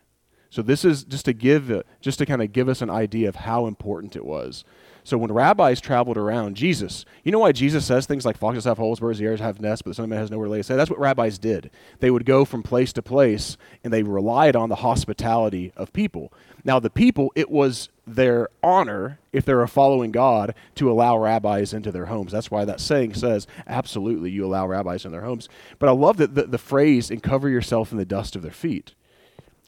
So 0.50 0.62
this 0.62 0.84
is 0.84 1.04
just 1.04 1.26
to 1.26 1.34
give 1.34 1.84
just 2.02 2.20
to 2.20 2.26
kind 2.26 2.42
of 2.42 2.52
give 2.52 2.68
us 2.68 2.82
an 2.82 2.90
idea 2.90 3.30
of 3.30 3.36
how 3.36 3.68
important 3.68 4.16
it 4.16 4.26
was. 4.26 4.64
So 5.04 5.18
when 5.18 5.32
rabbis 5.32 5.82
traveled 5.82 6.18
around, 6.18 6.56
Jesus, 6.56 7.06
you 7.24 7.32
know 7.32 7.40
why 7.40 7.52
Jesus 7.52 7.86
says 7.86 8.06
things 8.06 8.26
like 8.26 8.38
foxes 8.38 8.66
have 8.66 8.78
holes, 8.78 9.00
birds 9.00 9.22
air 9.22 9.36
have 9.38 9.60
nests, 9.60 9.82
but 9.82 9.92
the 9.92 9.96
Son 9.96 10.04
of 10.04 10.10
Man 10.10 10.20
has 10.20 10.32
nowhere 10.32 10.46
to 10.46 10.52
lay 10.52 10.58
his 10.58 10.68
head? 10.68 10.78
That's 10.78 10.90
what 10.90 11.00
rabbis 11.00 11.38
did. 11.38 11.72
They 12.00 12.12
would 12.12 12.26
go 12.26 12.46
from 12.46 12.64
place 12.64 12.94
to 12.94 13.02
place, 13.02 13.58
and 13.84 13.92
they 13.92 14.04
relied 14.04 14.56
on 14.56 14.70
the 14.70 14.76
hospitality 14.76 15.72
of 15.76 15.94
people. 15.94 16.32
Now, 16.64 16.80
the 16.80 16.90
people, 16.90 17.32
it 17.36 17.50
was 17.50 17.90
their 18.06 18.50
honor, 18.62 19.20
if 19.32 19.46
they're 19.46 19.66
following 19.68 20.12
God, 20.12 20.54
to 20.76 20.92
allow 20.92 21.18
rabbis 21.18 21.74
into 21.74 21.92
their 21.92 22.08
homes. 22.08 22.32
That's 22.32 22.52
why 22.52 22.66
that 22.66 22.80
saying 22.80 23.14
says, 23.14 23.48
absolutely, 23.68 24.32
you 24.32 24.46
allow 24.46 24.68
rabbis 24.68 25.06
in 25.06 25.12
their 25.12 25.22
homes. 25.22 25.48
But 25.78 25.90
I 25.90 25.94
love 25.94 26.18
that 26.18 26.36
the, 26.36 26.44
the 26.44 26.58
phrase, 26.58 27.10
and 27.10 27.24
cover 27.24 27.50
yourself 27.50 27.92
in 27.92 27.98
the 27.98 28.06
dust 28.06 28.36
of 28.36 28.42
their 28.42 28.52
feet. 28.52 28.94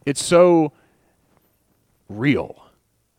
It's 0.06 0.24
so 0.24 0.74
real 2.10 2.66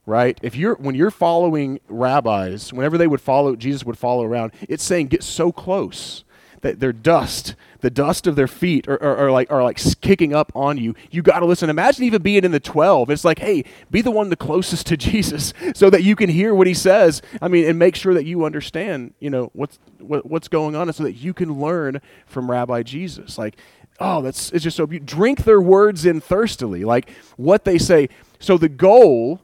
right? 0.06 0.38
If 0.42 0.56
you're 0.56 0.74
when 0.74 0.94
you're 0.94 1.10
following 1.10 1.80
rabbis, 1.88 2.72
whenever 2.72 2.98
they 2.98 3.06
would 3.06 3.20
follow 3.20 3.56
Jesus 3.56 3.84
would 3.84 3.98
follow 3.98 4.24
around, 4.24 4.52
it's 4.68 4.82
saying 4.82 5.08
get 5.08 5.22
so 5.22 5.52
close 5.52 6.24
that 6.62 6.78
their 6.78 6.92
dust, 6.92 7.56
the 7.80 7.90
dust 7.90 8.26
of 8.26 8.36
their 8.36 8.46
feet, 8.46 8.88
are, 8.88 9.00
are, 9.02 9.16
are 9.16 9.30
like 9.30 9.50
are 9.50 9.62
like 9.62 9.78
kicking 10.00 10.34
up 10.34 10.50
on 10.54 10.78
you. 10.78 10.94
You 11.10 11.22
got 11.22 11.40
to 11.40 11.46
listen. 11.46 11.68
Imagine 11.68 12.04
even 12.04 12.22
being 12.22 12.44
in 12.44 12.50
the 12.50 12.60
twelve. 12.60 13.10
It's 13.10 13.24
like, 13.24 13.40
hey, 13.40 13.64
be 13.90 14.00
the 14.00 14.10
one 14.10 14.30
the 14.30 14.36
closest 14.36 14.86
to 14.88 14.96
Jesus, 14.96 15.52
so 15.74 15.90
that 15.90 16.02
you 16.02 16.16
can 16.16 16.30
hear 16.30 16.54
what 16.54 16.66
he 16.66 16.74
says. 16.74 17.22
I 17.40 17.48
mean, 17.48 17.66
and 17.66 17.78
make 17.78 17.94
sure 17.94 18.14
that 18.14 18.24
you 18.24 18.44
understand, 18.44 19.14
you 19.20 19.30
know, 19.30 19.50
what's 19.52 19.78
what, 19.98 20.26
what's 20.26 20.48
going 20.48 20.74
on, 20.74 20.88
and 20.88 20.94
so 20.94 21.04
that 21.04 21.14
you 21.14 21.34
can 21.34 21.60
learn 21.60 22.00
from 22.26 22.50
Rabbi 22.50 22.82
Jesus. 22.82 23.38
Like, 23.38 23.56
oh, 24.00 24.22
that's 24.22 24.50
it's 24.52 24.64
just 24.64 24.76
so 24.76 24.86
beautiful. 24.86 25.16
Drink 25.16 25.44
their 25.44 25.60
words 25.60 26.06
in 26.06 26.20
thirstily, 26.20 26.84
like 26.84 27.10
what 27.36 27.64
they 27.64 27.78
say. 27.78 28.08
So 28.38 28.58
the 28.58 28.68
goal 28.68 29.40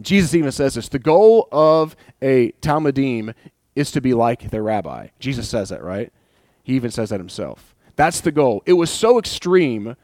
Jesus 0.00 0.34
even 0.34 0.52
says 0.52 0.74
this 0.74 0.88
the 0.88 0.98
goal 0.98 1.48
of 1.52 1.96
a 2.22 2.52
talmidim 2.60 3.34
is 3.74 3.90
to 3.92 4.00
be 4.00 4.14
like 4.14 4.50
their 4.50 4.62
rabbi. 4.62 5.08
Jesus 5.18 5.48
says 5.48 5.68
that, 5.70 5.82
right? 5.82 6.12
He 6.62 6.74
even 6.74 6.90
says 6.90 7.10
that 7.10 7.20
himself. 7.20 7.74
That's 7.96 8.20
the 8.20 8.32
goal. 8.32 8.62
It 8.66 8.74
was 8.74 8.90
so 8.90 9.18
extreme 9.18 9.96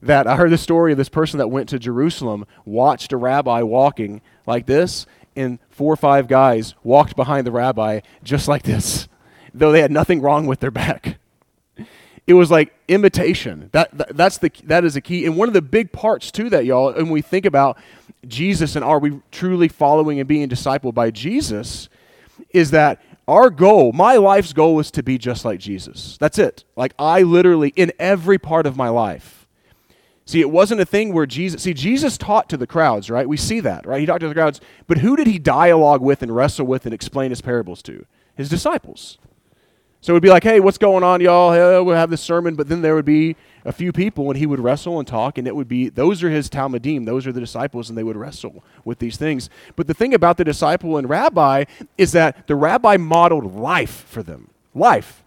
that 0.00 0.26
I 0.26 0.36
heard 0.36 0.50
the 0.50 0.58
story 0.58 0.92
of 0.92 0.98
this 0.98 1.08
person 1.08 1.38
that 1.38 1.48
went 1.48 1.68
to 1.70 1.78
Jerusalem, 1.78 2.46
watched 2.64 3.12
a 3.12 3.16
rabbi 3.16 3.62
walking 3.62 4.22
like 4.46 4.66
this, 4.66 5.06
and 5.34 5.58
four 5.70 5.92
or 5.92 5.96
five 5.96 6.28
guys 6.28 6.74
walked 6.82 7.16
behind 7.16 7.46
the 7.46 7.52
rabbi 7.52 8.00
just 8.22 8.48
like 8.48 8.62
this, 8.62 9.08
though 9.52 9.72
they 9.72 9.80
had 9.80 9.90
nothing 9.90 10.20
wrong 10.20 10.46
with 10.46 10.60
their 10.60 10.70
back. 10.70 11.18
It 12.28 12.34
was 12.34 12.50
like 12.50 12.72
imitation. 12.86 13.70
That, 13.72 13.96
that, 13.98 14.16
that's 14.16 14.38
the 14.38 14.52
that 14.64 14.84
is 14.84 14.94
a 14.94 15.00
key, 15.00 15.26
and 15.26 15.36
one 15.36 15.48
of 15.48 15.54
the 15.54 15.62
big 15.62 15.90
parts 15.90 16.30
to 16.32 16.48
that, 16.50 16.64
y'all. 16.64 16.90
And 16.90 17.10
we 17.10 17.22
think 17.22 17.44
about 17.44 17.78
Jesus 18.26 18.76
and 18.76 18.84
are 18.84 18.98
we 18.98 19.20
truly 19.30 19.68
following 19.68 20.20
and 20.20 20.28
being 20.28 20.48
discipled 20.48 20.94
by 20.94 21.10
Jesus 21.10 21.88
is 22.50 22.70
that 22.70 23.00
our 23.26 23.50
goal, 23.50 23.92
my 23.92 24.16
life's 24.16 24.52
goal 24.52 24.78
is 24.78 24.90
to 24.92 25.02
be 25.02 25.18
just 25.18 25.44
like 25.44 25.60
Jesus. 25.60 26.16
That's 26.18 26.38
it. 26.38 26.64
Like 26.76 26.94
I 26.98 27.22
literally, 27.22 27.72
in 27.76 27.92
every 27.98 28.38
part 28.38 28.66
of 28.66 28.76
my 28.76 28.88
life. 28.88 29.46
See, 30.24 30.40
it 30.40 30.50
wasn't 30.50 30.82
a 30.82 30.84
thing 30.84 31.14
where 31.14 31.24
Jesus, 31.24 31.62
see, 31.62 31.72
Jesus 31.72 32.18
taught 32.18 32.50
to 32.50 32.58
the 32.58 32.66
crowds, 32.66 33.08
right? 33.08 33.26
We 33.26 33.38
see 33.38 33.60
that, 33.60 33.86
right? 33.86 34.00
He 34.00 34.06
talked 34.06 34.20
to 34.20 34.28
the 34.28 34.34
crowds. 34.34 34.60
But 34.86 34.98
who 34.98 35.16
did 35.16 35.26
he 35.26 35.38
dialogue 35.38 36.02
with 36.02 36.22
and 36.22 36.34
wrestle 36.34 36.66
with 36.66 36.84
and 36.84 36.94
explain 36.94 37.30
his 37.30 37.40
parables 37.40 37.80
to? 37.82 38.04
His 38.36 38.50
disciples. 38.50 39.16
So 40.00 40.12
it 40.12 40.14
would 40.14 40.22
be 40.22 40.28
like, 40.28 40.44
hey, 40.44 40.60
what's 40.60 40.78
going 40.78 41.02
on, 41.02 41.20
y'all? 41.20 41.52
Hey, 41.52 41.80
we'll 41.80 41.96
have 41.96 42.10
this 42.10 42.20
sermon. 42.20 42.54
But 42.54 42.68
then 42.68 42.82
there 42.82 42.94
would 42.94 43.04
be 43.04 43.34
a 43.64 43.72
few 43.72 43.92
people, 43.92 44.30
and 44.30 44.38
he 44.38 44.46
would 44.46 44.60
wrestle 44.60 44.98
and 44.98 45.06
talk, 45.06 45.38
and 45.38 45.46
it 45.46 45.56
would 45.56 45.68
be 45.68 45.88
those 45.88 46.22
are 46.22 46.30
his 46.30 46.48
talmidim, 46.48 47.04
those 47.04 47.26
are 47.26 47.32
the 47.32 47.40
disciples, 47.40 47.88
and 47.88 47.98
they 47.98 48.04
would 48.04 48.16
wrestle 48.16 48.64
with 48.84 49.00
these 49.00 49.16
things. 49.16 49.50
But 49.76 49.88
the 49.88 49.94
thing 49.94 50.14
about 50.14 50.36
the 50.36 50.44
disciple 50.44 50.96
and 50.96 51.08
rabbi 51.08 51.64
is 51.96 52.12
that 52.12 52.46
the 52.46 52.54
rabbi 52.54 52.96
modeled 52.96 53.54
life 53.56 54.04
for 54.08 54.22
them. 54.22 54.50
Life. 54.74 55.24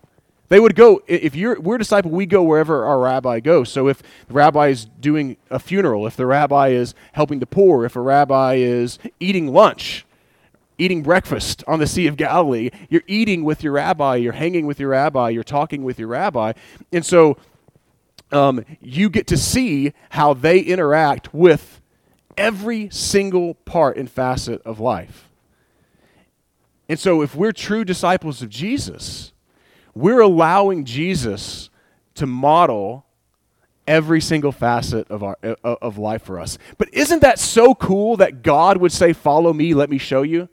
They 0.47 0.59
would 0.59 0.75
go, 0.75 1.01
if 1.07 1.33
you're, 1.33 1.59
we're 1.61 1.75
a 1.75 1.79
disciple, 1.79 2.11
we 2.11 2.25
go 2.25 2.43
wherever 2.43 2.83
our 2.85 2.99
rabbi 2.99 3.39
goes. 3.39 3.71
So 3.71 3.87
if 3.87 4.01
the 4.27 4.33
rabbi 4.33 4.67
is 4.67 4.85
doing 4.99 5.37
a 5.49 5.59
funeral, 5.59 6.05
if 6.07 6.17
the 6.17 6.25
rabbi 6.25 6.69
is 6.69 6.93
helping 7.13 7.39
the 7.39 7.45
poor, 7.45 7.85
if 7.85 7.95
a 7.95 8.01
rabbi 8.01 8.55
is 8.55 8.99
eating 9.19 9.47
lunch, 9.47 10.05
eating 10.81 11.03
breakfast 11.03 11.63
on 11.67 11.79
the 11.79 11.87
Sea 11.87 12.07
of 12.07 12.17
Galilee. 12.17 12.71
You're 12.89 13.03
eating 13.07 13.43
with 13.43 13.63
your 13.63 13.73
rabbi, 13.73 14.15
you're 14.15 14.33
hanging 14.33 14.65
with 14.65 14.79
your 14.79 14.89
rabbi, 14.89 15.29
you're 15.29 15.43
talking 15.43 15.83
with 15.83 15.99
your 15.99 16.07
rabbi. 16.07 16.53
And 16.91 17.05
so 17.05 17.37
um, 18.31 18.65
you 18.79 19.09
get 19.09 19.27
to 19.27 19.37
see 19.37 19.93
how 20.09 20.33
they 20.33 20.59
interact 20.59 21.33
with 21.33 21.81
every 22.37 22.89
single 22.89 23.53
part 23.53 23.97
and 23.97 24.09
facet 24.09 24.61
of 24.63 24.79
life. 24.79 25.29
And 26.89 26.99
so, 26.99 27.21
if 27.21 27.35
we're 27.35 27.53
true 27.53 27.85
disciples 27.85 28.41
of 28.41 28.49
Jesus, 28.49 29.31
we're 29.95 30.19
allowing 30.19 30.83
Jesus 30.83 31.69
to 32.15 32.25
model 32.25 33.05
every 33.87 34.19
single 34.19 34.51
facet 34.51 35.09
of 35.09 35.23
our 35.23 35.37
uh, 35.41 35.55
of 35.63 35.97
life 35.97 36.23
for 36.23 36.37
us. 36.37 36.57
But 36.77 36.93
isn't 36.93 37.21
that 37.21 37.39
so 37.39 37.75
cool 37.75 38.17
that 38.17 38.41
God 38.41 38.77
would 38.77 38.91
say, 38.91 39.13
"Follow 39.13 39.53
me, 39.53 39.73
let 39.73 39.89
me 39.89 39.97
show 39.97 40.21
you"? 40.21 40.49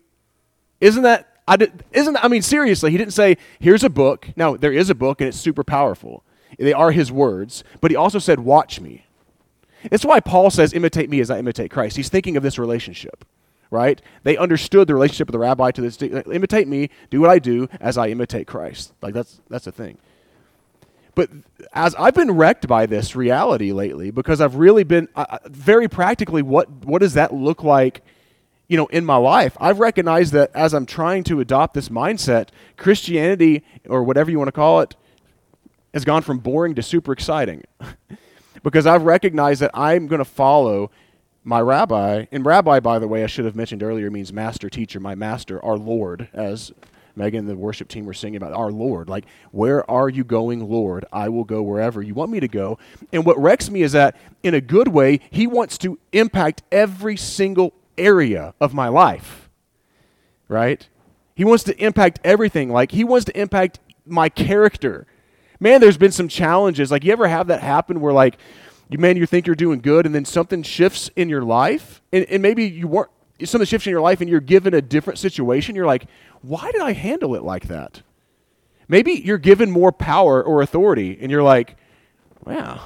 Isn't 0.81 1.03
that 1.03 1.29
I 1.47 1.57
did, 1.57 1.85
isn't 1.93 2.17
I 2.23 2.29
mean 2.29 2.43
seriously, 2.43 2.91
he 2.91 2.99
didn't 2.99 3.15
say, 3.15 3.37
"Here's 3.59 3.85
a 3.85 3.91
book." 3.91 4.29
Now 4.37 4.57
there 4.57 4.73
is 4.73 4.91
a 4.91 4.95
book 4.95 5.21
and 5.21 5.29
it's 5.29 5.39
super 5.39 5.65
powerful. 5.65 6.23
They 6.59 6.73
are 6.73 6.91
his 6.93 7.13
words, 7.13 7.65
but 7.81 7.91
he 7.91 7.97
also 7.97 8.19
said, 8.19 8.41
Watch 8.41 8.81
me. 8.81 9.07
It's 9.85 10.05
why 10.05 10.21
Paul 10.21 10.51
says, 10.51 10.73
Imitate 10.73 11.09
me 11.09 11.21
as 11.21 11.31
I 11.31 11.39
imitate 11.39 11.71
Christ. 11.71 11.97
He's 11.97 12.09
thinking 12.09 12.37
of 12.37 12.43
this 12.43 12.59
relationship, 12.59 13.25
right? 13.71 14.01
They 14.25 14.37
understood 14.37 14.89
the 14.89 14.95
relationship 14.95 15.29
of 15.29 15.33
the 15.33 15.39
rabbi 15.39 15.71
to 15.73 15.81
this. 15.81 16.01
Imitate 16.03 16.69
me, 16.69 16.91
do 17.11 17.21
what 17.21 17.31
I 17.31 17.39
do 17.39 17.69
as 17.81 17.99
I 17.99 18.09
imitate 18.09 18.47
Christ. 18.47 18.93
Like 19.03 19.15
that's 19.15 19.41
that's 19.49 19.67
the 19.67 19.73
thing. 19.73 19.99
But 21.15 21.31
as 21.73 21.95
I've 21.97 22.15
been 22.15 22.33
wrecked 22.33 22.69
by 22.69 22.87
this 22.87 23.17
reality 23.17 23.73
lately, 23.73 24.11
because 24.11 24.41
I've 24.41 24.55
really 24.55 24.85
been 24.85 25.09
uh, 25.17 25.39
very 25.47 25.89
practically, 25.89 26.43
what 26.43 26.71
what 26.85 27.01
does 27.01 27.15
that 27.15 27.35
look 27.35 27.63
like? 27.63 28.03
You 28.69 28.77
know, 28.77 28.87
in 28.87 29.05
my 29.05 29.17
life, 29.17 29.57
I've 29.59 29.81
recognized 29.81 30.33
that 30.35 30.51
as 30.55 30.75
I'm 30.75 30.87
trying 30.87 31.25
to 31.25 31.41
adopt 31.41 31.75
this 31.75 31.89
mindset, 31.89 32.51
Christianity, 32.77 33.65
or 33.89 34.03
whatever 34.03 34.31
you 34.31 34.39
want 34.39 34.49
to 34.49 34.53
call 34.53 34.81
it, 34.81 34.95
has 35.95 36.05
gone 36.05 36.23
from 36.23 36.39
boring 36.39 36.75
to 36.75 36.83
super 36.83 37.13
exciting 37.13 37.65
because 38.63 38.87
I've 38.87 39.03
recognized 39.03 39.63
that 39.63 39.71
I'm 39.73 40.07
going 40.07 40.19
to 40.19 40.25
follow 40.25 40.91
my 41.45 41.61
rabbi, 41.61 42.27
and 42.31 42.45
rabbi, 42.45 42.79
by 42.79 42.99
the 42.99 43.09
way, 43.09 43.25
I 43.25 43.27
should 43.27 43.47
have 43.47 43.57
mentioned 43.57 43.83
earlier, 43.83 44.11
means 44.11 44.35
master, 44.35 44.69
teacher, 44.69 45.01
my 45.01 45.15
master, 45.15 45.65
our 45.65 45.79
Lord, 45.79 46.29
as 46.35 46.73
Megan 47.17 47.41
and 47.41 47.49
the 47.49 47.57
worship 47.57 47.89
team 47.89 48.05
were 48.05 48.13
singing 48.13 48.37
about 48.37 48.53
our 48.53 48.71
Lord. 48.71 49.09
Like, 49.09 49.25
where 49.51 49.89
are 49.91 50.11
you 50.11 50.25
going, 50.25 50.69
Lord? 50.69 51.07
I 51.11 51.31
will 51.31 51.45
go 51.45 51.63
wherever 51.63 52.03
you 52.03 52.13
want 52.13 52.31
me 52.31 52.41
to 52.41 52.49
go. 52.49 52.79
And 53.13 53.25
what 53.25 53.39
wrecks 53.39 53.71
me 53.71 53.81
is 53.81 53.93
that, 53.93 54.15
in 54.43 54.53
a 54.53 54.61
good 54.61 54.89
way, 54.89 55.21
He 55.31 55.47
wants 55.47 55.79
to 55.79 55.99
impact 56.13 56.63
every 56.71 57.17
single 57.17 57.73
area 57.99 58.55
of 58.61 58.73
my 58.73 58.89
life, 58.89 59.49
right? 60.49 60.89
He 61.35 61.45
wants 61.45 61.65
to 61.65 61.77
impact 61.85 62.21
everything. 62.25 62.71
Like, 62.71 62.93
He 62.93 63.05
wants 63.05 63.25
to 63.27 63.39
impact 63.39 63.81
my 64.07 64.29
character. 64.29 65.07
Man, 65.61 65.81
there's 65.81 65.99
been 65.99 66.13
some 66.13 66.29
challenges. 66.29 66.91
Like, 66.91 67.05
you 67.05 67.13
ever 67.13 67.29
have 67.29 67.49
that 67.49 67.63
happen 67.63 68.01
where, 68.01 68.13
like, 68.13 68.39
you 68.89 68.99
man, 68.99 69.17
you 69.17 69.27
think 69.27 69.47
you're 69.47 69.57
doing 69.57 69.81
good, 69.81 70.07
and 70.07 70.15
then 70.15 70.25
something 70.25 70.63
shifts 70.63 71.11
in 71.17 71.29
your 71.29 71.43
life, 71.43 72.01
and, 72.13 72.25
and 72.25 72.43
maybe 72.43 72.65
you 72.65 72.89
weren't 72.89 73.11
something 73.45 73.67
shifts 73.67 73.87
in 73.87 73.91
your 73.91 74.01
life, 74.01 74.21
and 74.21 74.31
you're 74.31 74.41
given 74.41 74.75
a 74.75 74.81
different 74.81 75.19
situation. 75.19 75.77
You're 75.77 75.87
like, 75.87 76.07
why 76.43 76.71
did 76.73 76.81
I 76.81 76.93
handle 76.93 77.35
it 77.35 77.43
like 77.43 77.69
that? 77.69 78.03
Maybe 78.89 79.13
you're 79.13 79.39
given 79.39 79.71
more 79.71 79.93
power 79.93 80.43
or 80.43 80.63
authority, 80.63 81.19
and 81.21 81.31
you're 81.31 81.43
like, 81.43 81.77
wow. 82.45 82.81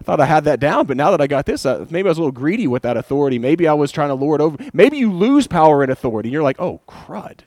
I 0.00 0.04
thought 0.04 0.20
I 0.20 0.26
had 0.26 0.44
that 0.44 0.60
down, 0.60 0.86
but 0.86 0.96
now 0.96 1.10
that 1.10 1.20
I 1.20 1.26
got 1.26 1.44
this, 1.44 1.66
uh, 1.66 1.84
maybe 1.90 2.08
I 2.08 2.10
was 2.10 2.18
a 2.18 2.22
little 2.22 2.32
greedy 2.32 2.66
with 2.66 2.82
that 2.82 2.96
authority. 2.96 3.38
Maybe 3.38 3.68
I 3.68 3.74
was 3.74 3.92
trying 3.92 4.08
to 4.08 4.14
lord 4.14 4.40
over. 4.40 4.56
Maybe 4.72 4.96
you 4.96 5.12
lose 5.12 5.46
power 5.46 5.82
and 5.82 5.92
authority, 5.92 6.28
and 6.28 6.32
you're 6.32 6.42
like, 6.42 6.60
oh, 6.60 6.80
crud. 6.88 7.40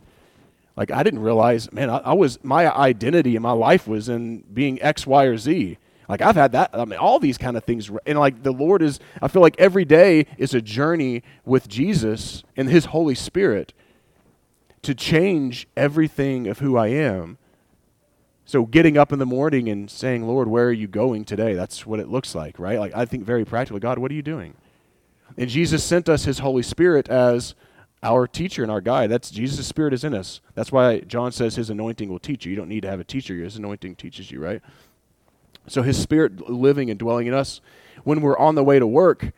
Like, 0.76 0.92
I 0.92 1.04
didn't 1.04 1.20
realize, 1.22 1.72
man, 1.72 1.89
I, 1.89 1.98
I 1.98 2.13
was, 2.13 2.44
my 2.44 2.72
identity 2.72 3.36
and 3.36 3.44
my 3.44 3.52
life 3.52 3.88
was 3.88 4.08
in 4.08 4.42
being 4.54 4.82
X, 4.82 5.08
Y, 5.08 5.24
or 5.24 5.38
Z. 5.38 5.78
Like 6.10 6.22
I've 6.22 6.36
had 6.36 6.52
that. 6.52 6.70
I 6.74 6.86
mean, 6.86 7.00
all 7.00 7.20
these 7.20 7.38
kind 7.38 7.56
of 7.58 7.63
things, 7.63 7.89
and 8.06 8.20
like 8.20 8.44
the 8.44 8.52
Lord 8.52 8.82
is. 8.82 9.00
I 9.22 9.28
feel 9.28 9.42
like 9.42 9.56
every 9.58 9.86
day 9.86 10.28
is 10.38 10.54
a 10.54 10.62
journey 10.62 11.24
with 11.46 11.68
Jesus 11.68 12.44
and 12.58 12.70
His 12.70 12.86
Holy 12.86 13.16
Spirit 13.16 13.74
to 14.82 14.94
change 14.94 15.68
everything 15.78 16.48
of 16.48 16.60
who 16.60 16.78
I 16.78 16.88
am. 16.88 17.38
So 18.46 18.66
getting 18.66 18.98
up 18.98 19.14
in 19.14 19.20
the 19.20 19.26
morning 19.26 19.70
and 19.70 19.90
saying, 19.90 20.28
"Lord, 20.28 20.48
where 20.48 20.68
are 20.68 20.72
you 20.72 20.88
going 20.88 21.26
today?" 21.26 21.54
That's 21.54 21.86
what 21.86 22.00
it 22.00 22.10
looks 22.10 22.36
like, 22.36 22.60
right? 22.60 22.80
Like 22.80 22.94
I 22.96 23.06
think 23.06 23.24
very 23.24 23.46
practically, 23.46 23.80
God, 23.80 24.00
what 24.00 24.12
are 24.12 24.16
you 24.16 24.22
doing? 24.22 24.56
And 25.38 25.50
Jesus 25.50 25.84
sent 25.84 26.10
us 26.10 26.26
His 26.26 26.40
Holy 26.40 26.64
Spirit 26.64 27.10
as 27.10 27.56
our 28.04 28.28
teacher 28.28 28.62
and 28.64 28.72
our 28.72 28.82
guide. 28.82 29.10
That's 29.10 29.32
Jesus' 29.32 29.66
Spirit 29.66 29.94
is 29.94 30.04
in 30.04 30.14
us. 30.14 30.42
That's 30.56 30.72
why 30.72 31.00
John 31.02 31.32
says 31.32 31.56
His 31.56 31.70
anointing 31.70 32.10
will 32.10 32.20
teach 32.20 32.46
you. 32.46 32.52
You 32.52 32.58
don't 32.58 32.70
need 32.70 32.82
to 32.82 32.90
have 32.90 33.00
a 33.00 33.06
teacher; 33.06 33.36
His 33.36 33.56
anointing 33.56 33.96
teaches 33.96 34.30
you, 34.30 34.42
right? 34.44 34.62
So 35.68 35.82
his 35.82 36.02
spirit 36.02 36.50
living 36.50 36.90
and 36.90 37.00
dwelling 37.00 37.28
in 37.28 37.34
us. 37.34 37.62
When 38.04 38.22
we're 38.22 38.38
on 38.38 38.56
the 38.56 38.64
way 38.64 38.80
to 38.80 38.88
work, 38.88 39.32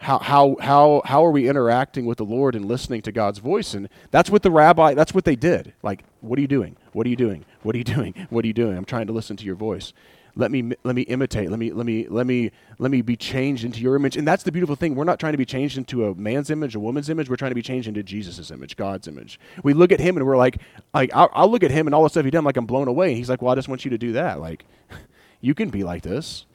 how, 0.00 0.18
how, 0.18 0.56
how, 0.60 1.02
how 1.04 1.24
are 1.26 1.30
we 1.30 1.46
interacting 1.46 2.06
with 2.06 2.16
the 2.16 2.24
Lord 2.24 2.54
and 2.54 2.64
listening 2.64 3.02
to 3.02 3.12
God's 3.12 3.38
voice? 3.38 3.74
And 3.74 3.86
that's 4.10 4.30
what 4.30 4.42
the 4.42 4.50
rabbi, 4.50 4.94
that's 4.94 5.12
what 5.12 5.26
they 5.26 5.36
did. 5.36 5.74
Like, 5.82 6.04
what 6.22 6.38
are 6.38 6.42
you 6.42 6.48
doing? 6.48 6.76
What 6.92 7.06
are 7.06 7.10
you 7.10 7.16
doing? 7.16 7.44
What 7.62 7.74
are 7.74 7.78
you 7.78 7.84
doing? 7.96 8.14
What 8.30 8.44
are 8.44 8.48
you 8.48 8.54
doing? 8.54 8.78
I'm 8.78 8.86
trying 8.86 9.08
to 9.08 9.12
listen 9.12 9.36
to 9.36 9.44
your 9.44 9.56
voice. 9.56 9.92
Let 10.36 10.50
me, 10.50 10.72
let 10.84 10.94
me 10.96 11.02
imitate. 11.02 11.50
Let 11.50 11.58
me, 11.58 11.70
let 11.70 11.84
me, 11.84 12.06
let 12.08 12.26
me, 12.26 12.50
let 12.78 12.90
me 12.90 13.02
be 13.02 13.14
changed 13.14 13.62
into 13.62 13.80
your 13.80 13.94
image. 13.94 14.16
And 14.16 14.26
that's 14.26 14.42
the 14.42 14.52
beautiful 14.52 14.74
thing. 14.74 14.94
We're 14.94 15.04
not 15.04 15.20
trying 15.20 15.32
to 15.32 15.38
be 15.38 15.44
changed 15.44 15.76
into 15.76 16.06
a 16.06 16.14
man's 16.14 16.48
image, 16.48 16.74
a 16.74 16.80
woman's 16.80 17.10
image. 17.10 17.28
We're 17.28 17.36
trying 17.36 17.50
to 17.50 17.56
be 17.56 17.62
changed 17.62 17.86
into 17.86 18.02
Jesus' 18.02 18.50
image, 18.50 18.76
God's 18.76 19.06
image. 19.06 19.38
We 19.62 19.74
look 19.74 19.92
at 19.92 20.00
him 20.00 20.16
and 20.16 20.24
we're 20.24 20.38
like, 20.38 20.62
like 20.94 21.10
I'll, 21.12 21.28
I'll 21.34 21.50
look 21.50 21.62
at 21.62 21.70
him 21.70 21.86
and 21.86 21.94
all 21.94 22.04
the 22.04 22.08
stuff 22.08 22.24
he 22.24 22.30
done, 22.30 22.44
like 22.44 22.56
I'm 22.56 22.64
blown 22.64 22.88
away. 22.88 23.08
And 23.08 23.16
he's 23.18 23.28
like, 23.28 23.42
well, 23.42 23.52
I 23.52 23.54
just 23.54 23.68
want 23.68 23.84
you 23.84 23.90
to 23.90 23.98
do 23.98 24.12
that. 24.12 24.40
Like, 24.40 24.64
you 25.42 25.54
can 25.54 25.68
be 25.68 25.84
like 25.84 26.02
this. 26.02 26.46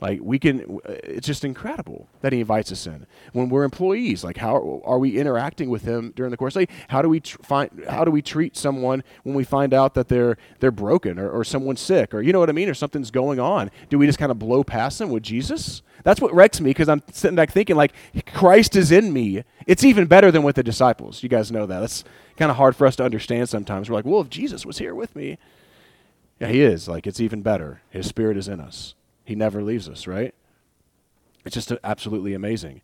Like 0.00 0.20
we 0.22 0.38
can, 0.38 0.78
uh, 0.86 0.92
it's 1.04 1.26
just 1.26 1.44
incredible 1.44 2.08
that 2.20 2.32
he 2.32 2.40
invites 2.40 2.70
us 2.70 2.86
in. 2.86 3.06
When 3.32 3.48
we're 3.48 3.64
employees, 3.64 4.22
like 4.22 4.36
how 4.36 4.82
are 4.84 4.98
we 4.98 5.18
interacting 5.18 5.70
with 5.70 5.82
him 5.82 6.12
during 6.14 6.30
the 6.30 6.36
course? 6.36 6.54
Like 6.54 6.70
how 6.88 7.00
do 7.00 7.08
we 7.08 7.20
tr- 7.20 7.38
find, 7.42 7.84
how 7.88 8.04
do 8.04 8.10
we 8.10 8.20
treat 8.20 8.56
someone 8.56 9.02
when 9.22 9.34
we 9.34 9.44
find 9.44 9.72
out 9.72 9.94
that 9.94 10.08
they're 10.08 10.36
they're 10.60 10.70
broken 10.70 11.18
or, 11.18 11.30
or 11.30 11.44
someone's 11.44 11.80
sick 11.80 12.12
or 12.12 12.20
you 12.20 12.32
know 12.32 12.40
what 12.40 12.50
I 12.50 12.52
mean 12.52 12.68
or 12.68 12.74
something's 12.74 13.10
going 13.10 13.40
on? 13.40 13.70
Do 13.88 13.98
we 13.98 14.06
just 14.06 14.18
kind 14.18 14.30
of 14.30 14.38
blow 14.38 14.62
past 14.62 14.98
them 14.98 15.08
with 15.08 15.22
Jesus? 15.22 15.82
That's 16.04 16.20
what 16.20 16.34
wrecks 16.34 16.60
me 16.60 16.70
because 16.70 16.90
I'm 16.90 17.02
sitting 17.10 17.36
back 17.36 17.50
thinking 17.50 17.76
like 17.76 17.94
Christ 18.34 18.76
is 18.76 18.92
in 18.92 19.12
me. 19.14 19.44
It's 19.66 19.82
even 19.82 20.06
better 20.06 20.30
than 20.30 20.42
with 20.42 20.56
the 20.56 20.62
disciples. 20.62 21.22
You 21.22 21.28
guys 21.28 21.50
know 21.50 21.64
that. 21.66 21.80
That's 21.80 22.04
kind 22.36 22.50
of 22.50 22.58
hard 22.58 22.76
for 22.76 22.86
us 22.86 22.96
to 22.96 23.04
understand 23.04 23.48
sometimes. 23.48 23.88
We're 23.88 23.96
like, 23.96 24.04
well, 24.04 24.20
if 24.20 24.30
Jesus 24.30 24.66
was 24.66 24.78
here 24.78 24.94
with 24.94 25.16
me, 25.16 25.38
yeah, 26.38 26.48
he 26.48 26.60
is. 26.60 26.86
Like, 26.86 27.06
it's 27.06 27.20
even 27.20 27.42
better. 27.42 27.80
His 27.90 28.06
spirit 28.06 28.36
is 28.36 28.46
in 28.46 28.60
us. 28.60 28.94
He 29.26 29.34
never 29.34 29.62
leaves 29.62 29.88
us, 29.88 30.06
right? 30.06 30.34
It's 31.44 31.54
just 31.54 31.72
absolutely 31.84 32.32
amazing. 32.32 32.80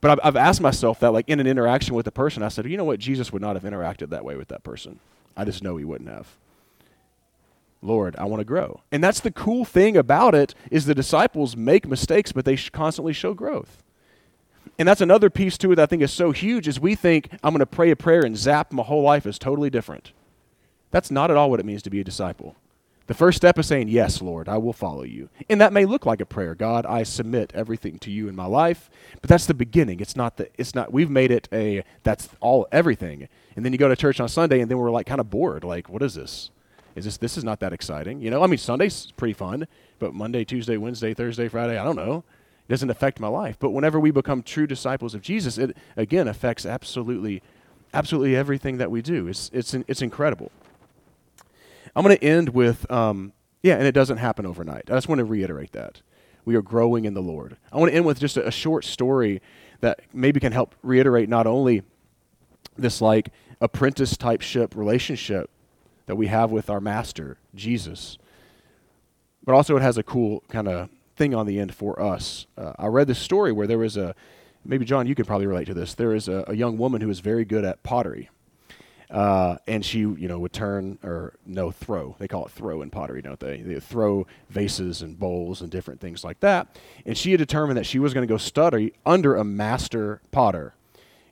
But 0.00 0.12
I've, 0.12 0.20
I've 0.22 0.36
asked 0.36 0.60
myself 0.60 1.00
that, 1.00 1.12
like, 1.12 1.28
in 1.28 1.40
an 1.40 1.46
interaction 1.46 1.94
with 1.94 2.06
a 2.06 2.12
person, 2.12 2.42
I 2.42 2.48
said, 2.48 2.66
you 2.66 2.76
know 2.76 2.84
what? 2.84 3.00
Jesus 3.00 3.32
would 3.32 3.42
not 3.42 3.56
have 3.56 3.64
interacted 3.64 4.10
that 4.10 4.24
way 4.24 4.36
with 4.36 4.48
that 4.48 4.62
person. 4.62 5.00
I 5.36 5.44
just 5.44 5.62
know 5.62 5.76
he 5.76 5.84
wouldn't 5.84 6.10
have. 6.10 6.28
Lord, 7.80 8.16
I 8.16 8.24
want 8.24 8.40
to 8.40 8.44
grow. 8.44 8.82
And 8.92 9.02
that's 9.02 9.20
the 9.20 9.30
cool 9.30 9.64
thing 9.64 9.96
about 9.96 10.34
it 10.34 10.54
is 10.70 10.84
the 10.84 10.94
disciples 10.94 11.56
make 11.56 11.88
mistakes, 11.88 12.32
but 12.32 12.44
they 12.44 12.56
constantly 12.56 13.12
show 13.12 13.34
growth. 13.34 13.82
And 14.78 14.86
that's 14.86 15.00
another 15.00 15.30
piece 15.30 15.56
to 15.58 15.72
it 15.72 15.76
that 15.76 15.84
I 15.84 15.86
think 15.86 16.02
is 16.02 16.12
so 16.12 16.32
huge 16.32 16.68
is 16.68 16.78
we 16.78 16.94
think 16.94 17.30
I'm 17.42 17.52
going 17.52 17.60
to 17.60 17.66
pray 17.66 17.90
a 17.90 17.96
prayer 17.96 18.24
and 18.24 18.36
zap 18.36 18.72
my 18.72 18.82
whole 18.82 19.02
life 19.02 19.26
is 19.26 19.38
totally 19.38 19.70
different. 19.70 20.12
That's 20.90 21.10
not 21.10 21.30
at 21.30 21.36
all 21.36 21.50
what 21.50 21.60
it 21.60 21.66
means 21.66 21.82
to 21.82 21.90
be 21.90 22.00
a 22.00 22.04
disciple. 22.04 22.56
The 23.08 23.14
first 23.14 23.36
step 23.38 23.58
is 23.58 23.66
saying, 23.66 23.88
Yes, 23.88 24.20
Lord, 24.20 24.50
I 24.50 24.58
will 24.58 24.74
follow 24.74 25.02
you. 25.02 25.30
And 25.48 25.60
that 25.62 25.72
may 25.72 25.86
look 25.86 26.04
like 26.04 26.20
a 26.20 26.26
prayer. 26.26 26.54
God, 26.54 26.84
I 26.84 27.02
submit 27.04 27.50
everything 27.54 27.98
to 28.00 28.10
you 28.10 28.28
in 28.28 28.36
my 28.36 28.44
life. 28.44 28.90
But 29.22 29.30
that's 29.30 29.46
the 29.46 29.54
beginning. 29.54 30.00
It's 30.00 30.14
not 30.14 30.36
the 30.36 30.50
it's 30.58 30.74
not 30.74 30.92
we've 30.92 31.08
made 31.08 31.30
it 31.30 31.48
a 31.50 31.84
that's 32.02 32.28
all 32.40 32.68
everything. 32.70 33.28
And 33.56 33.64
then 33.64 33.72
you 33.72 33.78
go 33.78 33.88
to 33.88 33.96
church 33.96 34.20
on 34.20 34.28
Sunday 34.28 34.60
and 34.60 34.70
then 34.70 34.76
we're 34.76 34.90
like 34.90 35.06
kind 35.06 35.20
of 35.20 35.30
bored. 35.30 35.64
Like, 35.64 35.88
what 35.88 36.02
is 36.02 36.14
this? 36.14 36.50
Is 36.96 37.06
this 37.06 37.16
this 37.16 37.38
is 37.38 37.44
not 37.44 37.60
that 37.60 37.72
exciting? 37.72 38.20
You 38.20 38.30
know, 38.30 38.42
I 38.42 38.46
mean 38.46 38.58
Sunday's 38.58 39.10
pretty 39.16 39.32
fun, 39.32 39.66
but 39.98 40.12
Monday, 40.12 40.44
Tuesday, 40.44 40.76
Wednesday, 40.76 41.14
Thursday, 41.14 41.48
Friday, 41.48 41.78
I 41.78 41.84
don't 41.84 41.96
know. 41.96 42.24
It 42.68 42.72
doesn't 42.72 42.90
affect 42.90 43.20
my 43.20 43.28
life. 43.28 43.56
But 43.58 43.70
whenever 43.70 43.98
we 43.98 44.10
become 44.10 44.42
true 44.42 44.66
disciples 44.66 45.14
of 45.14 45.22
Jesus, 45.22 45.56
it 45.56 45.74
again 45.96 46.28
affects 46.28 46.66
absolutely 46.66 47.42
absolutely 47.94 48.36
everything 48.36 48.76
that 48.76 48.90
we 48.90 49.00
do. 49.00 49.28
It's 49.28 49.50
it's 49.54 49.72
it's 49.72 50.02
incredible. 50.02 50.52
I'm 51.94 52.04
going 52.04 52.16
to 52.16 52.24
end 52.24 52.50
with, 52.50 52.90
um, 52.90 53.32
yeah, 53.62 53.74
and 53.74 53.86
it 53.86 53.92
doesn't 53.92 54.18
happen 54.18 54.46
overnight. 54.46 54.90
I 54.90 54.94
just 54.94 55.08
want 55.08 55.18
to 55.18 55.24
reiterate 55.24 55.72
that. 55.72 56.02
We 56.44 56.54
are 56.54 56.62
growing 56.62 57.04
in 57.04 57.14
the 57.14 57.22
Lord. 57.22 57.56
I 57.72 57.76
want 57.76 57.90
to 57.90 57.96
end 57.96 58.06
with 58.06 58.20
just 58.20 58.36
a, 58.36 58.46
a 58.46 58.50
short 58.50 58.84
story 58.84 59.42
that 59.80 60.00
maybe 60.12 60.40
can 60.40 60.52
help 60.52 60.74
reiterate 60.82 61.28
not 61.28 61.46
only 61.46 61.82
this 62.76 63.00
like 63.00 63.30
apprentice 63.60 64.16
type 64.16 64.40
ship 64.40 64.74
relationship 64.74 65.50
that 66.06 66.16
we 66.16 66.28
have 66.28 66.50
with 66.50 66.70
our 66.70 66.80
master, 66.80 67.38
Jesus, 67.54 68.18
but 69.44 69.54
also 69.54 69.76
it 69.76 69.82
has 69.82 69.98
a 69.98 70.02
cool 70.02 70.42
kind 70.48 70.68
of 70.68 70.88
thing 71.16 71.34
on 71.34 71.46
the 71.46 71.58
end 71.58 71.74
for 71.74 72.00
us. 72.00 72.46
Uh, 72.56 72.72
I 72.78 72.86
read 72.86 73.08
this 73.08 73.18
story 73.18 73.52
where 73.52 73.66
there 73.66 73.78
was 73.78 73.96
a, 73.96 74.14
maybe 74.64 74.84
John, 74.84 75.06
you 75.06 75.14
could 75.14 75.26
probably 75.26 75.46
relate 75.46 75.66
to 75.66 75.74
this. 75.74 75.94
There 75.94 76.14
is 76.14 76.28
a, 76.28 76.44
a 76.48 76.54
young 76.54 76.78
woman 76.78 77.00
who 77.00 77.10
is 77.10 77.20
very 77.20 77.44
good 77.44 77.64
at 77.64 77.82
pottery. 77.82 78.30
Uh, 79.10 79.56
and 79.66 79.84
she, 79.84 80.00
you 80.00 80.28
know, 80.28 80.38
would 80.38 80.52
turn 80.52 80.98
or 81.02 81.34
no 81.46 81.70
throw. 81.70 82.14
They 82.18 82.28
call 82.28 82.44
it 82.44 82.52
throw 82.52 82.82
in 82.82 82.90
pottery, 82.90 83.22
don't 83.22 83.40
they? 83.40 83.62
They 83.62 83.80
throw 83.80 84.26
vases 84.50 85.00
and 85.00 85.18
bowls 85.18 85.62
and 85.62 85.70
different 85.70 86.00
things 86.00 86.24
like 86.24 86.40
that. 86.40 86.76
And 87.06 87.16
she 87.16 87.30
had 87.30 87.38
determined 87.38 87.78
that 87.78 87.86
she 87.86 87.98
was 87.98 88.12
going 88.12 88.26
to 88.26 88.32
go 88.32 88.36
study 88.36 88.92
under 89.06 89.34
a 89.34 89.44
master 89.44 90.20
potter. 90.30 90.74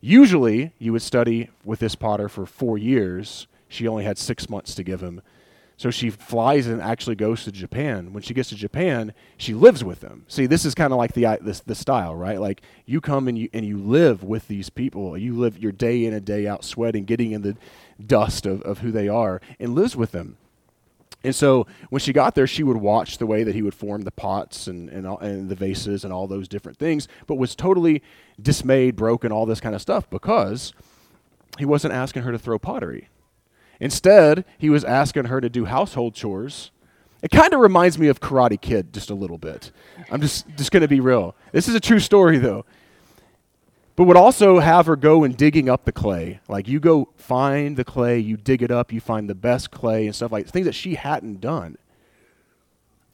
Usually, 0.01 0.73
you 0.79 0.93
would 0.93 1.03
study 1.03 1.51
with 1.65 1.81
this 1.81 1.95
potter 1.95 2.29
for 2.29 2.47
four 2.47 2.79
years. 2.79 3.47
She 3.69 3.87
only 3.87 4.05
had 4.05 4.17
six 4.17 4.49
months 4.49 4.75
to 4.77 4.83
give 4.83 5.03
him 5.03 5.21
so 5.77 5.91
she 5.91 6.09
flies 6.09 6.67
and 6.67 6.81
actually 6.81 7.17
goes 7.17 7.45
to 7.45 7.53
Japan. 7.53 8.13
When 8.13 8.23
she 8.23 8.33
gets 8.33 8.49
to 8.49 8.55
Japan, 8.55 9.13
she 9.37 9.53
lives 9.53 9.85
with 9.85 10.01
them. 10.01 10.25
See, 10.27 10.47
this 10.47 10.65
is 10.65 10.75
kind 10.75 10.93
of 10.93 10.99
like 10.99 11.13
the 11.13 11.61
the 11.67 11.75
style, 11.75 12.17
right? 12.17 12.41
Like 12.41 12.63
you 12.87 13.01
come 13.01 13.29
and 13.29 13.37
you 13.37 13.51
and 13.53 13.65
you 13.67 13.77
live 13.77 14.23
with 14.23 14.49
these 14.49 14.71
people. 14.71 15.19
You 15.19 15.37
live 15.37 15.59
your 15.59 15.73
day 15.73 16.05
in 16.05 16.15
and 16.15 16.25
day 16.25 16.47
out, 16.47 16.65
sweating, 16.65 17.05
getting 17.05 17.33
in 17.33 17.43
the 17.43 17.57
dust 18.05 18.47
of, 18.47 18.63
of 18.63 18.79
who 18.79 18.91
they 18.91 19.09
are, 19.09 19.41
and 19.61 19.75
lives 19.75 19.97
with 19.97 20.13
them. 20.13 20.39
And 21.23 21.35
so 21.35 21.67
when 21.91 21.99
she 21.99 22.13
got 22.13 22.35
there, 22.35 22.47
she 22.47 22.63
would 22.63 22.77
watch 22.77 23.19
the 23.19 23.27
way 23.27 23.43
that 23.43 23.55
he 23.55 23.63
would 23.63 23.75
form 23.75 24.03
the 24.03 24.13
pots 24.13 24.69
and, 24.69 24.89
and, 24.89 25.07
and 25.07 25.49
the 25.49 25.57
vases 25.57 26.05
and 26.05 26.13
all 26.13 26.29
those 26.29 26.47
different 26.47 26.79
things, 26.79 27.09
but 27.27 27.35
was 27.35 27.57
totally 27.57 28.03
dismayed, 28.41 28.95
broken, 28.95 29.33
all 29.33 29.45
this 29.45 29.61
kind 29.61 29.75
of 29.75 29.83
stuff 29.83 30.09
because 30.09 30.73
he 31.59 31.65
wasn't 31.65 31.93
asking 31.93 32.23
her 32.23 32.31
to 32.33 32.39
throw 32.39 32.59
pottery. 32.59 33.09
Instead, 33.81 34.45
he 34.59 34.71
was 34.71 34.85
asking 34.85 35.27
her 35.27 35.41
to 35.41 35.49
do 35.49 35.67
household 35.67 36.15
chores. 36.15 36.71
It 37.23 37.31
kind 37.31 37.53
of 37.53 37.61
reminds 37.61 37.99
me 37.99 38.09
of 38.09 38.21
Karate 38.21 38.61
Kid 38.61 38.93
just 38.93 39.11
a 39.11 39.15
little 39.15 39.39
bit. 39.39 39.73
I'm 40.11 40.21
just, 40.21 40.47
just 40.57 40.71
going 40.71 40.83
to 40.83 40.89
be 40.89 41.01
real. 41.01 41.35
This 41.53 41.69
is 41.69 41.75
a 41.75 41.81
true 41.81 41.99
story, 41.99 42.39
though. 42.39 42.65
But 43.97 44.05
would 44.05 44.17
also 44.17 44.61
have 44.61 44.85
her 44.87 44.97
go 44.97 45.25
and 45.25 45.35
digging 45.35 45.71
up 45.71 45.87
the 45.87 45.93
clay. 45.93 46.41
Like 46.49 46.69
you 46.69 46.79
go 46.81 47.09
find 47.17 47.79
the 47.79 47.85
clay, 47.85 48.19
you 48.19 48.37
dig 48.37 48.63
it 48.63 48.71
up, 48.71 48.93
you 48.93 49.01
find 49.01 49.29
the 49.29 49.35
best 49.35 49.71
clay 49.71 50.07
and 50.07 50.15
stuff 50.15 50.31
like 50.31 50.47
things 50.47 50.67
that 50.67 50.75
she 50.75 50.97
hadn't 50.97 51.41
done. 51.41 51.79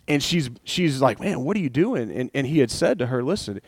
And 0.08 0.20
she's 0.20 0.50
she's 0.64 1.00
like, 1.00 1.20
Man, 1.20 1.44
what 1.44 1.56
are 1.56 1.60
you 1.60 1.70
doing? 1.70 2.10
And 2.10 2.30
and 2.34 2.48
he 2.48 2.58
had 2.58 2.72
said 2.72 2.98
to 2.98 3.06
her, 3.06 3.22
Listen, 3.22 3.60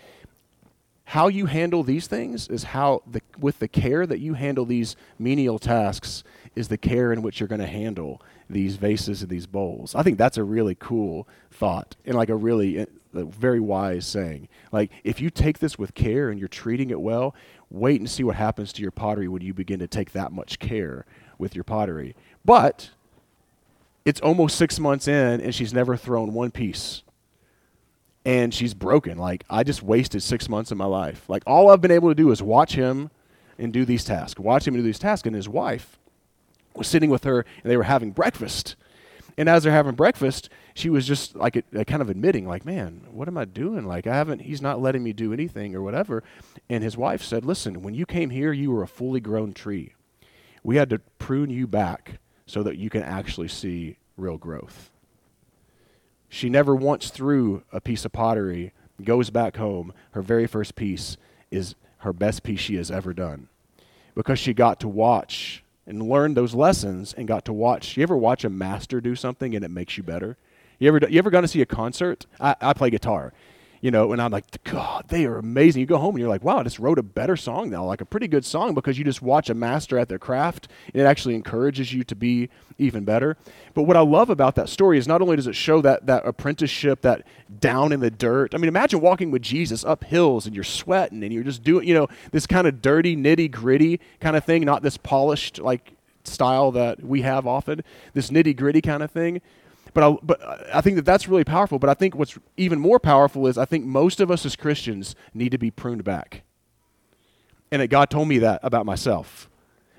how 1.04 1.28
you 1.28 1.46
handle 1.46 1.85
these 1.85 2.09
things 2.09 2.48
is 2.48 2.64
how 2.64 3.02
the 3.07 3.22
with 3.38 3.61
the 3.61 3.68
care 3.68 4.07
that 4.07 4.18
you 4.18 4.35
handle 4.35 4.64
these 4.64 4.96
menial 5.16 5.61
tasks 5.61 6.24
is 6.54 6.68
the 6.68 6.78
care 6.78 7.12
in 7.12 7.22
which 7.22 7.40
you're 7.40 7.48
going 7.48 7.60
to 7.60 7.66
handle 7.66 8.22
these 8.48 8.76
vases 8.76 9.22
and 9.22 9.30
these 9.30 9.46
bowls. 9.46 9.94
I 9.94 10.02
think 10.02 10.18
that's 10.18 10.38
a 10.38 10.44
really 10.44 10.76
cool 10.78 11.26
thought 11.50 11.96
and 12.04 12.16
like 12.16 12.28
a 12.28 12.36
really 12.36 12.80
uh, 12.80 12.86
a 13.14 13.24
very 13.24 13.60
wise 13.60 14.06
saying. 14.06 14.48
Like 14.72 14.90
if 15.04 15.20
you 15.20 15.30
take 15.30 15.58
this 15.58 15.78
with 15.78 15.94
care 15.94 16.30
and 16.30 16.38
you're 16.38 16.48
treating 16.48 16.90
it 16.90 17.00
well, 17.00 17.34
wait 17.70 18.00
and 18.00 18.10
see 18.10 18.24
what 18.24 18.36
happens 18.36 18.72
to 18.74 18.82
your 18.82 18.90
pottery 18.90 19.28
when 19.28 19.42
you 19.42 19.54
begin 19.54 19.78
to 19.78 19.86
take 19.86 20.12
that 20.12 20.32
much 20.32 20.58
care 20.58 21.06
with 21.38 21.54
your 21.54 21.64
pottery. 21.64 22.14
But 22.44 22.90
it's 24.04 24.20
almost 24.20 24.56
6 24.56 24.78
months 24.80 25.08
in 25.08 25.40
and 25.40 25.54
she's 25.54 25.72
never 25.72 25.96
thrown 25.96 26.34
one 26.34 26.50
piece 26.50 27.02
and 28.24 28.52
she's 28.52 28.74
broken. 28.74 29.18
Like 29.18 29.44
I 29.50 29.62
just 29.62 29.82
wasted 29.82 30.22
six 30.22 30.48
months 30.48 30.70
of 30.70 30.78
my 30.78 30.86
life. 30.86 31.28
Like 31.28 31.42
all 31.46 31.70
I've 31.70 31.80
been 31.80 31.90
able 31.90 32.08
to 32.08 32.14
do 32.14 32.30
is 32.30 32.42
watch 32.42 32.74
him 32.74 33.10
and 33.58 33.72
do 33.72 33.84
these 33.84 34.04
tasks, 34.04 34.40
watch 34.40 34.66
him 34.66 34.74
do 34.74 34.82
these 34.82 34.98
tasks. 34.98 35.26
And 35.26 35.36
his 35.36 35.48
wife 35.48 35.98
was 36.74 36.87
sitting 36.87 37.10
with 37.10 37.24
her, 37.24 37.44
and 37.62 37.70
they 37.70 37.76
were 37.76 37.84
having 37.84 38.10
breakfast. 38.10 38.76
And 39.37 39.48
as 39.48 39.64
they're 39.64 39.72
having 39.72 39.94
breakfast, 39.96 40.48
she 40.74 40.88
was 40.88 41.06
just 41.06 41.34
like 41.34 41.64
kind 41.87 42.00
of 42.00 42.08
admitting, 42.08 42.46
like, 42.46 42.64
"Man, 42.64 43.06
what 43.10 43.26
am 43.26 43.37
I 43.37 43.44
doing? 43.44 43.84
Like, 43.84 44.06
I 44.06 44.14
haven't. 44.14 44.42
He's 44.42 44.62
not 44.62 44.80
letting 44.80 45.02
me 45.02 45.12
do 45.12 45.32
anything 45.32 45.74
or 45.74 45.82
whatever." 45.82 46.22
And 46.68 46.84
his 46.84 46.96
wife 46.96 47.22
said, 47.22 47.44
"Listen, 47.44 47.82
when 47.82 47.94
you 47.94 48.06
came 48.06 48.30
here, 48.30 48.52
you 48.52 48.70
were 48.70 48.82
a 48.82 48.88
fully 48.88 49.20
grown 49.20 49.52
tree. 49.52 49.94
We 50.62 50.76
had 50.76 50.88
to 50.90 51.00
prune 51.18 51.50
you 51.50 51.66
back 51.66 52.20
so 52.46 52.62
that 52.62 52.78
you 52.78 52.90
can 52.90 53.02
actually 53.02 53.48
see 53.48 53.96
real 54.16 54.38
growth." 54.38 54.90
She 56.28 56.48
never 56.48 56.76
once 56.76 57.10
threw 57.10 57.64
a 57.72 57.80
piece 57.80 58.04
of 58.04 58.12
pottery, 58.12 58.72
goes 59.02 59.30
back 59.30 59.56
home. 59.56 59.92
Her 60.12 60.22
very 60.22 60.46
first 60.46 60.76
piece 60.76 61.16
is 61.50 61.74
her 61.98 62.12
best 62.12 62.44
piece 62.44 62.60
she 62.60 62.76
has 62.76 62.90
ever 62.90 63.12
done 63.12 63.48
because 64.14 64.38
she 64.38 64.54
got 64.54 64.78
to 64.80 64.88
watch 64.88 65.63
and 65.86 66.08
learned 66.08 66.36
those 66.36 66.54
lessons 66.54 67.12
and 67.12 67.28
got 67.28 67.44
to 67.46 67.52
watch. 67.52 67.96
You 67.96 68.02
ever 68.02 68.16
watch 68.16 68.44
a 68.44 68.50
master 68.50 69.00
do 69.00 69.14
something 69.14 69.54
and 69.54 69.64
it 69.64 69.70
makes 69.70 69.96
you 69.96 70.02
better? 70.02 70.36
You 70.78 70.88
ever, 70.88 71.06
you 71.08 71.18
ever 71.18 71.30
gone 71.30 71.42
to 71.42 71.48
see 71.48 71.60
a 71.60 71.66
concert? 71.66 72.26
I, 72.40 72.56
I 72.60 72.72
play 72.72 72.90
guitar 72.90 73.32
you 73.84 73.90
know, 73.90 74.12
and 74.12 74.22
I'm 74.22 74.30
like, 74.30 74.64
God, 74.64 75.04
they 75.08 75.26
are 75.26 75.36
amazing. 75.36 75.80
You 75.80 75.84
go 75.84 75.98
home 75.98 76.14
and 76.14 76.20
you're 76.20 76.28
like, 76.30 76.42
wow, 76.42 76.56
I 76.56 76.62
just 76.62 76.78
wrote 76.78 76.98
a 76.98 77.02
better 77.02 77.36
song 77.36 77.68
now, 77.68 77.84
like 77.84 78.00
a 78.00 78.06
pretty 78.06 78.26
good 78.26 78.46
song 78.46 78.72
because 78.72 78.96
you 78.96 79.04
just 79.04 79.20
watch 79.20 79.50
a 79.50 79.54
master 79.54 79.98
at 79.98 80.08
their 80.08 80.18
craft 80.18 80.68
and 80.94 81.02
it 81.02 81.04
actually 81.04 81.34
encourages 81.34 81.92
you 81.92 82.02
to 82.04 82.16
be 82.16 82.48
even 82.78 83.04
better. 83.04 83.36
But 83.74 83.82
what 83.82 83.98
I 83.98 84.00
love 84.00 84.30
about 84.30 84.54
that 84.54 84.70
story 84.70 84.96
is 84.96 85.06
not 85.06 85.20
only 85.20 85.36
does 85.36 85.46
it 85.46 85.54
show 85.54 85.82
that, 85.82 86.06
that 86.06 86.26
apprenticeship, 86.26 87.02
that 87.02 87.26
down 87.58 87.92
in 87.92 88.00
the 88.00 88.10
dirt. 88.10 88.54
I 88.54 88.56
mean, 88.56 88.68
imagine 88.68 89.02
walking 89.02 89.30
with 89.30 89.42
Jesus 89.42 89.84
up 89.84 90.04
hills 90.04 90.46
and 90.46 90.54
you're 90.54 90.64
sweating 90.64 91.22
and 91.22 91.30
you're 91.30 91.44
just 91.44 91.62
doing, 91.62 91.86
you 91.86 91.92
know, 91.92 92.08
this 92.32 92.46
kind 92.46 92.66
of 92.66 92.80
dirty, 92.80 93.14
nitty 93.14 93.50
gritty 93.50 94.00
kind 94.18 94.34
of 94.34 94.46
thing, 94.46 94.64
not 94.64 94.82
this 94.82 94.96
polished, 94.96 95.58
like, 95.58 95.92
style 96.26 96.72
that 96.72 97.04
we 97.04 97.20
have 97.20 97.46
often, 97.46 97.84
this 98.14 98.30
nitty 98.30 98.56
gritty 98.56 98.80
kind 98.80 99.02
of 99.02 99.10
thing. 99.10 99.42
But 99.94 100.04
I, 100.04 100.16
but 100.22 100.74
I 100.74 100.80
think 100.80 100.96
that 100.96 101.04
that's 101.04 101.28
really 101.28 101.44
powerful. 101.44 101.78
But 101.78 101.88
I 101.88 101.94
think 101.94 102.14
what's 102.16 102.37
even 102.57 102.80
more 102.80 102.98
powerful 102.98 103.46
is 103.46 103.57
I 103.57 103.64
think 103.64 103.85
most 103.85 104.20
of 104.20 104.30
us 104.30 104.44
as 104.44 104.57
Christians 104.57 105.14
need 105.33 105.50
to 105.50 105.59
be 105.59 105.70
pruned 105.70 106.04
back. 106.04 106.42
And 107.70 107.80
that 107.80 107.88
God 107.88 108.11
told 108.11 108.28
me 108.28 108.38
that 108.38 108.61
about 108.62 108.87
myself. 108.87 109.48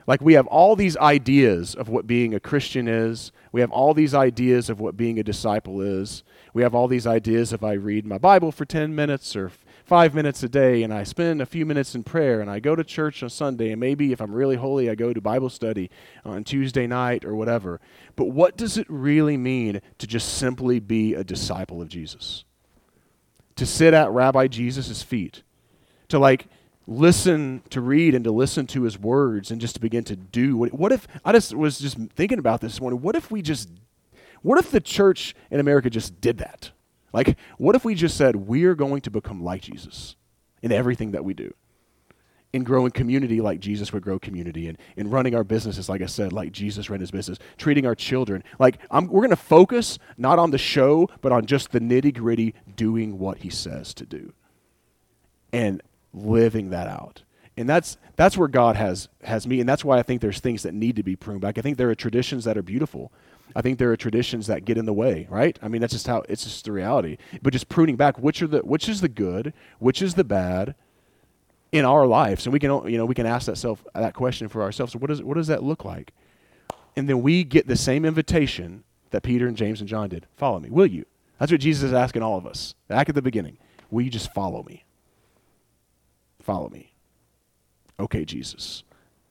Like 0.08 0.22
we 0.22 0.34
have 0.34 0.48
all 0.48 0.76
these 0.76 0.96
ideas 0.98 1.74
of 1.74 1.90
what 1.90 2.06
being 2.06 2.34
a 2.34 2.40
Christian 2.40 2.88
is. 2.88 3.32
We 3.52 3.62
have 3.62 3.72
all 3.72 3.94
these 3.94 4.14
ideas 4.14 4.70
of 4.70 4.80
what 4.80 4.98
being 4.98 5.18
a 5.18 5.24
disciple 5.24 5.82
is. 5.82 6.24
We 6.54 6.62
have 6.62 6.76
all 6.76 6.88
these 6.88 7.08
ideas 7.08 7.54
if 7.54 7.64
I 7.64 7.74
read 7.74 8.06
my 8.06 8.18
Bible 8.18 8.52
for 8.52 8.66
10 8.66 8.94
minutes 8.94 9.36
or 9.36 9.52
five 9.86 10.16
minutes 10.16 10.42
a 10.42 10.50
day 10.50 10.82
and 10.82 10.92
I 10.92 11.04
spend 11.04 11.42
a 11.42 11.46
few 11.46 11.66
minutes 11.66 11.94
in 11.94 12.04
prayer 12.04 12.42
and 12.42 12.50
I 12.50 12.60
go 12.60 12.76
to 12.76 12.84
church 12.84 13.22
on 13.22 13.30
Sunday 13.30 13.72
and 13.72 13.80
maybe 13.80 14.12
if 14.12 14.20
I'm 14.20 14.34
really 14.34 14.56
holy, 14.56 14.90
I 14.90 14.96
go 14.96 15.14
to 15.14 15.22
Bible 15.22 15.50
study 15.50 15.92
on 16.26 16.44
Tuesday 16.44 16.88
night 16.88 17.24
or 17.24 17.36
whatever. 17.36 17.80
But 18.16 18.26
what 18.26 18.58
does 18.58 18.78
it 18.78 18.88
really 18.90 19.38
mean 19.38 19.82
to 20.00 20.08
just 20.08 20.38
simply 20.38 20.80
be 20.80 21.14
a 21.14 21.24
disciple 21.24 21.82
of 21.82 21.88
Jesus? 21.88 22.46
To 23.58 23.66
sit 23.66 23.94
at 23.94 24.10
Rabbi 24.10 24.48
Jesus' 24.48 25.04
feet, 25.04 25.44
to 26.10 26.18
like 26.18 26.48
listen 26.88 27.62
to 27.70 27.80
read 27.80 28.16
and 28.16 28.24
to 28.26 28.32
listen 28.32 28.68
to 28.68 28.84
his 28.84 28.98
words 28.98 29.52
and 29.52 29.62
just 29.62 29.76
to 29.76 29.82
begin 29.82 30.04
to 30.04 30.16
do 30.16 30.56
what, 30.56 30.72
what 30.72 30.92
if 30.92 31.08
i 31.24 31.32
just 31.32 31.56
was 31.56 31.80
just 31.80 31.98
thinking 32.16 32.38
about 32.38 32.62
this 32.62 32.80
morning 32.80 33.02
what 33.02 33.16
if 33.16 33.32
we 33.32 33.42
just 33.42 33.70
what 34.44 34.60
if 34.60 34.70
the 34.70 34.80
church 34.80 35.34
in 35.50 35.60
america 35.60 35.90
just 35.90 36.22
did 36.22 36.38
that 36.38 36.70
like, 37.16 37.38
what 37.58 37.78
if 37.78 37.86
we 37.86 37.96
just 37.96 38.18
said, 38.18 38.36
we 38.36 38.66
are 38.66 38.76
going 38.76 39.00
to 39.00 39.10
become 39.10 39.42
like 39.42 39.62
Jesus 39.62 40.18
in 40.62 40.74
everything 40.74 41.12
that 41.12 41.24
we 41.24 41.34
do? 41.34 41.54
In 42.52 42.66
growing 42.66 42.92
community 42.92 43.40
like 43.40 43.62
Jesus 43.62 43.94
would 43.94 44.04
grow 44.04 44.20
community, 44.20 44.68
and 44.68 44.78
in 44.98 45.10
running 45.10 45.34
our 45.34 45.46
businesses, 45.46 45.88
like 45.88 46.02
I 46.02 46.08
said, 46.08 46.34
like 46.34 46.52
Jesus 46.52 46.90
ran 46.90 47.00
his 47.00 47.12
business, 47.12 47.40
treating 47.58 47.86
our 47.86 47.96
children. 47.96 48.44
Like, 48.60 48.80
I'm, 48.92 49.08
we're 49.08 49.22
going 49.22 49.30
to 49.30 49.38
focus 49.38 49.98
not 50.18 50.40
on 50.40 50.52
the 50.52 50.58
show, 50.58 51.10
but 51.22 51.32
on 51.32 51.46
just 51.46 51.72
the 51.72 51.80
nitty 51.80 52.14
gritty, 52.14 52.54
doing 52.76 53.18
what 53.18 53.38
he 53.38 53.50
says 53.50 53.94
to 53.94 54.06
do 54.06 54.34
and 55.54 55.82
living 56.14 56.72
that 56.72 56.90
out 56.90 57.24
and 57.58 57.70
that's 57.70 57.98
that's 58.16 58.38
where 58.38 58.48
God 58.48 58.76
has 58.76 59.08
has 59.24 59.48
me, 59.48 59.60
and 59.60 59.68
that's 59.68 59.86
why 59.86 59.98
I 59.98 60.04
think 60.04 60.22
there's 60.22 60.40
things 60.40 60.64
that 60.64 60.74
need 60.74 60.96
to 60.98 61.04
be 61.04 61.16
pruned 61.16 61.42
back. 61.42 61.58
I 61.58 61.62
think 61.62 61.78
there 61.78 61.90
are 61.90 61.96
traditions 61.96 62.44
that 62.44 62.58
are 62.58 62.62
beautiful, 62.62 63.12
I 63.56 63.62
think 63.62 63.80
there 63.80 63.92
are 63.92 63.98
traditions 63.98 64.48
that 64.48 64.66
get 64.66 64.78
in 64.78 64.86
the 64.86 64.94
way, 64.94 65.28
right? 65.30 65.58
I 65.62 65.68
mean, 65.68 65.82
that's 65.82 65.94
just 65.94 66.08
how 66.08 66.24
it's 66.28 66.44
just 66.44 66.66
the 66.66 66.72
reality. 66.72 67.18
But 67.42 67.54
just 67.54 67.70
pruning 67.70 67.96
back, 67.96 68.18
which 68.18 68.42
are 68.42 68.48
the 68.48 68.60
which 68.60 68.90
is 68.90 69.02
the 69.02 69.10
good, 69.10 69.54
which 69.80 70.02
is 70.02 70.16
the 70.16 70.24
bad 70.24 70.76
in 71.72 71.86
our 71.86 72.06
lives, 72.08 72.46
and 72.46 72.54
we 72.54 72.60
can 72.60 72.72
you 72.90 72.98
know 72.98 73.06
we 73.06 73.16
can 73.16 73.26
ask 73.26 73.46
that 73.48 73.58
self 73.58 73.86
that 73.94 74.14
question 74.14 74.48
for 74.48 74.62
ourselves. 74.62 74.94
So 74.94 75.00
what 75.00 75.08
does 75.08 75.22
what 75.22 75.36
does 75.36 75.48
that 75.48 75.64
look 75.64 75.86
like? 75.86 76.12
And 76.96 77.10
then 77.10 77.22
we 77.22 77.44
get 77.44 77.68
the 77.68 77.76
same 77.76 78.06
invitation 78.06 78.84
that 79.12 79.22
Peter 79.22 79.48
and 79.48 79.58
James 79.58 79.80
and 79.80 79.90
John 79.90 80.10
did. 80.10 80.28
Follow 80.36 80.60
me, 80.60 80.70
will 80.70 80.86
you? 80.86 81.06
That's 81.40 81.52
what 81.52 81.62
Jesus 81.62 81.84
is 81.84 81.94
asking 81.94 82.22
all 82.22 82.38
of 82.38 82.48
us 82.48 82.74
back 82.88 83.10
at 83.10 83.16
the 83.16 83.22
beginning. 83.22 83.58
Will 83.92 84.02
you 84.02 84.10
just 84.10 84.34
follow 84.34 84.64
me? 84.64 84.86
Follow 86.42 86.70
me. 86.70 86.94
Okay, 88.00 88.26
Jesus. 88.26 88.84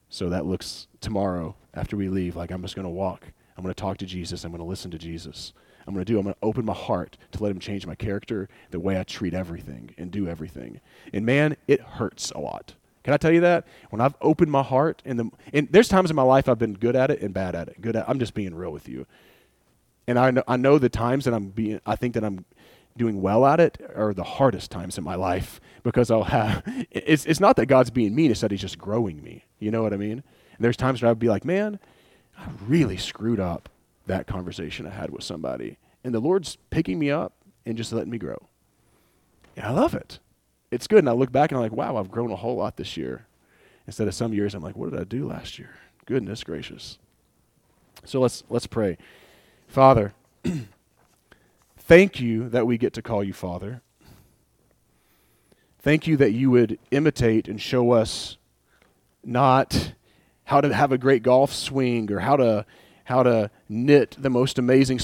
So 0.08 0.28
that 0.28 0.46
looks 0.46 0.86
tomorrow 1.00 1.56
after 1.72 1.96
we 1.96 2.08
leave 2.08 2.36
like 2.36 2.50
I'm 2.50 2.62
just 2.62 2.76
going 2.76 2.84
to 2.84 2.90
walk 2.90 3.32
I'm 3.56 3.62
going 3.62 3.74
to 3.74 3.80
talk 3.80 3.98
to 3.98 4.06
Jesus. 4.06 4.44
I'm 4.44 4.50
going 4.50 4.62
to 4.62 4.68
listen 4.68 4.90
to 4.90 4.98
Jesus. 4.98 5.52
I'm 5.86 5.94
going 5.94 6.04
to 6.04 6.12
do, 6.12 6.18
I'm 6.18 6.24
going 6.24 6.34
to 6.34 6.46
open 6.46 6.64
my 6.64 6.74
heart 6.74 7.16
to 7.32 7.42
let 7.42 7.50
him 7.50 7.58
change 7.58 7.86
my 7.86 7.94
character, 7.94 8.48
the 8.70 8.80
way 8.80 8.98
I 8.98 9.02
treat 9.02 9.34
everything 9.34 9.94
and 9.98 10.10
do 10.10 10.26
everything. 10.26 10.80
And 11.12 11.26
man, 11.26 11.56
it 11.68 11.80
hurts 11.80 12.30
a 12.30 12.38
lot. 12.38 12.74
Can 13.02 13.12
I 13.12 13.18
tell 13.18 13.30
you 13.30 13.42
that? 13.42 13.66
When 13.90 14.00
I've 14.00 14.14
opened 14.22 14.50
my 14.50 14.62
heart, 14.62 15.02
and, 15.04 15.18
the, 15.18 15.30
and 15.52 15.68
there's 15.70 15.88
times 15.88 16.08
in 16.08 16.16
my 16.16 16.22
life 16.22 16.48
I've 16.48 16.58
been 16.58 16.72
good 16.72 16.96
at 16.96 17.10
it 17.10 17.20
and 17.20 17.34
bad 17.34 17.54
at 17.54 17.68
it. 17.68 17.80
Good 17.80 17.96
at, 17.96 18.08
I'm 18.08 18.18
just 18.18 18.32
being 18.32 18.54
real 18.54 18.72
with 18.72 18.88
you. 18.88 19.06
And 20.06 20.18
I 20.18 20.30
know, 20.30 20.42
I 20.48 20.56
know 20.56 20.78
the 20.78 20.88
times 20.88 21.26
that 21.26 21.34
I'm 21.34 21.48
being, 21.48 21.80
I 21.84 21.96
think 21.96 22.14
that 22.14 22.24
I'm 22.24 22.46
doing 22.96 23.20
well 23.20 23.44
at 23.44 23.60
it 23.60 23.78
are 23.94 24.14
the 24.14 24.24
hardest 24.24 24.70
times 24.70 24.96
in 24.96 25.04
my 25.04 25.16
life 25.16 25.60
because 25.82 26.10
I'll 26.10 26.24
have, 26.24 26.62
it's, 26.90 27.26
it's 27.26 27.40
not 27.40 27.56
that 27.56 27.66
God's 27.66 27.90
being 27.90 28.14
mean, 28.14 28.30
it's 28.30 28.40
that 28.40 28.50
he's 28.50 28.60
just 28.60 28.78
growing 28.78 29.22
me. 29.22 29.44
You 29.58 29.70
know 29.70 29.82
what 29.82 29.92
I 29.92 29.96
mean? 29.96 30.22
And 30.56 30.64
there's 30.64 30.76
times 30.76 31.02
where 31.02 31.10
I'd 31.10 31.18
be 31.18 31.28
like, 31.28 31.44
man, 31.44 31.78
I 32.38 32.48
really 32.66 32.96
screwed 32.96 33.40
up 33.40 33.68
that 34.06 34.26
conversation 34.26 34.86
I 34.86 34.90
had 34.90 35.10
with 35.10 35.24
somebody. 35.24 35.78
And 36.02 36.14
the 36.14 36.20
Lord's 36.20 36.56
picking 36.70 36.98
me 36.98 37.10
up 37.10 37.32
and 37.64 37.76
just 37.76 37.92
letting 37.92 38.10
me 38.10 38.18
grow. 38.18 38.48
And 39.56 39.66
I 39.66 39.70
love 39.70 39.94
it. 39.94 40.18
It's 40.70 40.86
good. 40.86 41.00
And 41.00 41.08
I 41.08 41.12
look 41.12 41.32
back 41.32 41.50
and 41.50 41.58
I'm 41.58 41.62
like, 41.62 41.72
wow, 41.72 41.96
I've 41.96 42.10
grown 42.10 42.30
a 42.30 42.36
whole 42.36 42.56
lot 42.56 42.76
this 42.76 42.96
year. 42.96 43.26
Instead 43.86 44.08
of 44.08 44.14
some 44.14 44.32
years, 44.32 44.54
I'm 44.54 44.62
like, 44.62 44.76
what 44.76 44.90
did 44.90 45.00
I 45.00 45.04
do 45.04 45.26
last 45.26 45.58
year? 45.58 45.70
Goodness 46.06 46.42
gracious. 46.42 46.98
So 48.04 48.20
let's 48.20 48.42
let's 48.48 48.66
pray. 48.66 48.98
Father, 49.68 50.12
thank 51.78 52.20
you 52.20 52.48
that 52.50 52.66
we 52.66 52.76
get 52.76 52.92
to 52.94 53.02
call 53.02 53.24
you 53.24 53.32
Father. 53.32 53.80
Thank 55.78 56.06
you 56.06 56.16
that 56.16 56.32
you 56.32 56.50
would 56.50 56.78
imitate 56.90 57.46
and 57.46 57.60
show 57.60 57.92
us 57.92 58.36
not 59.22 59.92
how 60.44 60.60
to 60.60 60.72
have 60.72 60.92
a 60.92 60.98
great 60.98 61.22
golf 61.22 61.52
swing 61.52 62.10
or 62.12 62.20
how 62.20 62.36
to 62.36 62.66
how 63.04 63.22
to 63.22 63.50
knit 63.68 64.16
the 64.18 64.30
most 64.30 64.58
amazing 64.58 64.98